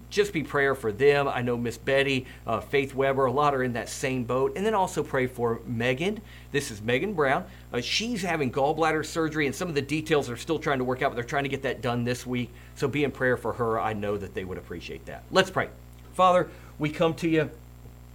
just 0.09 0.33
be 0.33 0.43
prayer 0.43 0.75
for 0.75 0.93
them. 0.93 1.27
I 1.27 1.43
know 1.43 1.57
Miss 1.57 1.77
Betty, 1.77 2.27
uh, 2.47 2.61
Faith 2.61 2.95
Weber, 2.95 3.27
a 3.27 3.33
lot 3.33 3.55
are 3.55 3.63
in 3.63 3.73
that 3.73 3.89
same 3.89 4.25
boat. 4.25 4.53
And 4.57 4.65
then 4.65 4.75
also 4.75 5.03
pray 5.03 5.27
for 5.27 5.61
Megan. 5.67 6.21
This 6.53 6.71
is 6.71 6.81
Megan 6.81 7.15
Brown. 7.15 7.45
Uh, 7.73 7.81
she's 7.81 8.23
having 8.23 8.53
gallbladder 8.53 9.05
surgery, 9.05 9.47
and 9.47 9.55
some 9.55 9.69
of 9.69 9.75
the 9.75 9.83
details 9.83 10.31
are 10.31 10.37
still 10.37 10.59
trying 10.59 10.79
to 10.79 10.85
work 10.85 11.03
out, 11.03 11.11
but 11.11 11.17
they're 11.17 11.25
trying 11.25 11.43
to 11.43 11.49
get 11.49 11.63
that 11.63 11.83
done 11.83 12.05
this 12.05 12.25
week. 12.25 12.51
So 12.77 12.87
be 12.87 13.03
in 13.03 13.11
prayer 13.11 13.37
for 13.37 13.53
her. 13.55 13.81
I 13.81 13.93
know 13.93 14.17
that 14.17 14.35
they 14.35 14.45
would 14.45 14.59
appreciate 14.59 15.07
that. 15.07 15.25
Let's 15.31 15.51
pray. 15.51 15.69
Father, 16.13 16.49
we 16.79 16.91
come 16.91 17.15
to 17.15 17.29
you. 17.29 17.51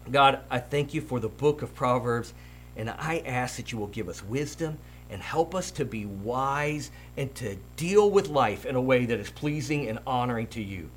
God, 0.10 0.40
I 0.50 0.60
thank 0.60 0.94
you 0.94 1.02
for 1.02 1.20
the 1.20 1.28
book 1.28 1.62
of 1.62 1.76
Proverbs, 1.76 2.34
and 2.78 2.90
I 2.90 3.22
ask 3.26 3.58
that 3.58 3.72
you 3.72 3.78
will 3.78 3.88
give 3.88 4.08
us 4.08 4.24
wisdom 4.24 4.78
and 5.10 5.22
help 5.22 5.54
us 5.54 5.72
to 5.72 5.86
be 5.86 6.06
wise 6.06 6.92
and 7.18 7.34
to 7.36 7.58
deal 7.76 8.10
with 8.10 8.30
life 8.30 8.66
in 8.66 8.76
a 8.76 8.82
way 8.82 9.06
that 9.06 9.20
is 9.20 9.30
pleasing 9.30 9.90
and 9.90 10.00
honoring 10.08 10.48
to 10.48 10.62
you. 10.62 10.90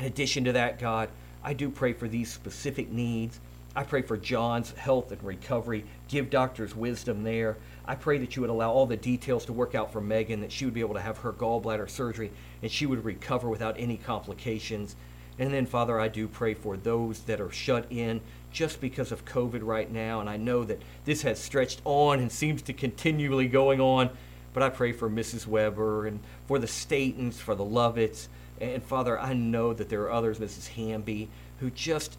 In 0.00 0.06
addition 0.06 0.44
to 0.44 0.52
that, 0.52 0.78
God, 0.78 1.10
I 1.44 1.52
do 1.52 1.68
pray 1.68 1.92
for 1.92 2.08
these 2.08 2.32
specific 2.32 2.90
needs. 2.90 3.38
I 3.76 3.82
pray 3.82 4.00
for 4.00 4.16
John's 4.16 4.70
health 4.70 5.12
and 5.12 5.22
recovery. 5.22 5.84
Give 6.08 6.30
doctors 6.30 6.74
wisdom 6.74 7.22
there. 7.22 7.58
I 7.84 7.96
pray 7.96 8.16
that 8.16 8.34
you 8.34 8.40
would 8.40 8.48
allow 8.48 8.72
all 8.72 8.86
the 8.86 8.96
details 8.96 9.44
to 9.44 9.52
work 9.52 9.74
out 9.74 9.92
for 9.92 10.00
Megan, 10.00 10.40
that 10.40 10.52
she 10.52 10.64
would 10.64 10.72
be 10.72 10.80
able 10.80 10.94
to 10.94 11.02
have 11.02 11.18
her 11.18 11.34
gallbladder 11.34 11.90
surgery 11.90 12.30
and 12.62 12.70
she 12.70 12.86
would 12.86 13.04
recover 13.04 13.50
without 13.50 13.78
any 13.78 13.98
complications. 13.98 14.96
And 15.38 15.52
then, 15.52 15.66
Father, 15.66 16.00
I 16.00 16.08
do 16.08 16.28
pray 16.28 16.54
for 16.54 16.78
those 16.78 17.20
that 17.24 17.38
are 17.38 17.52
shut 17.52 17.84
in 17.90 18.22
just 18.50 18.80
because 18.80 19.12
of 19.12 19.26
COVID 19.26 19.60
right 19.62 19.92
now. 19.92 20.20
And 20.20 20.30
I 20.30 20.38
know 20.38 20.64
that 20.64 20.80
this 21.04 21.20
has 21.22 21.38
stretched 21.38 21.82
on 21.84 22.20
and 22.20 22.32
seems 22.32 22.62
to 22.62 22.72
continually 22.72 23.48
going 23.48 23.82
on. 23.82 24.08
But 24.54 24.62
I 24.62 24.70
pray 24.70 24.92
for 24.92 25.10
Mrs. 25.10 25.46
Weber 25.46 26.06
and 26.06 26.20
for 26.46 26.58
the 26.58 26.66
Statons, 26.66 27.36
for 27.36 27.54
the 27.54 27.64
Lovets, 27.64 28.30
and 28.60 28.82
Father, 28.82 29.18
I 29.18 29.32
know 29.32 29.72
that 29.72 29.88
there 29.88 30.02
are 30.02 30.12
others, 30.12 30.38
Mrs. 30.38 30.68
Hamby, 30.68 31.28
who 31.60 31.70
just 31.70 32.16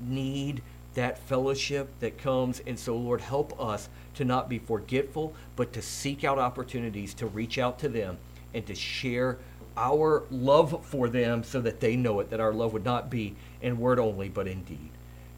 need 0.00 0.62
that 0.94 1.18
fellowship 1.18 1.88
that 2.00 2.18
comes. 2.18 2.60
And 2.66 2.78
so, 2.78 2.96
Lord, 2.96 3.20
help 3.20 3.60
us 3.60 3.88
to 4.14 4.24
not 4.24 4.48
be 4.48 4.58
forgetful, 4.58 5.34
but 5.56 5.72
to 5.72 5.82
seek 5.82 6.24
out 6.24 6.38
opportunities 6.38 7.14
to 7.14 7.26
reach 7.26 7.58
out 7.58 7.78
to 7.80 7.88
them 7.88 8.18
and 8.54 8.66
to 8.66 8.74
share 8.74 9.38
our 9.76 10.24
love 10.30 10.84
for 10.84 11.08
them 11.08 11.44
so 11.44 11.60
that 11.60 11.80
they 11.80 11.94
know 11.94 12.18
it, 12.20 12.30
that 12.30 12.40
our 12.40 12.52
love 12.52 12.72
would 12.72 12.84
not 12.84 13.10
be 13.10 13.36
in 13.62 13.78
word 13.78 13.98
only, 13.98 14.28
but 14.28 14.48
in 14.48 14.64
deed. 14.64 14.90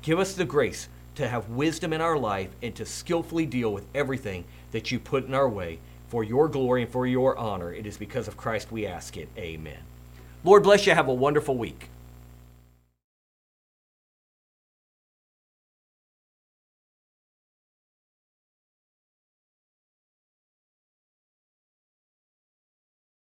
Give 0.03 0.19
us 0.19 0.35
the 0.35 0.47
grace 0.47 0.89
to 1.17 1.29
have 1.29 1.51
wisdom 1.51 1.93
in 1.93 2.01
our 2.01 2.17
life 2.17 2.51
and 2.63 2.75
to 2.77 2.87
skillfully 2.87 3.45
deal 3.45 3.73
with 3.73 3.87
everything 3.95 4.45
that 4.73 4.91
you 4.91 4.99
put 4.99 5.27
in 5.27 5.35
our 5.35 5.49
way 5.49 5.79
for 6.09 6.25
your 6.25 6.49
glory 6.49 6.83
and 6.83 6.91
for 6.91 7.07
your 7.07 7.37
honor. 7.37 7.73
It 7.73 7.87
is 7.87 7.99
because 7.99 8.29
of 8.29 8.37
Christ 8.37 8.73
we 8.73 8.87
ask 8.87 9.17
it. 9.17 9.29
Amen. 9.37 9.90
Lord 10.45 10.63
bless 10.63 10.87
you. 10.87 10.95
Have 10.95 11.09
a 11.09 11.15
wonderful 11.15 11.57
week. 11.57 11.89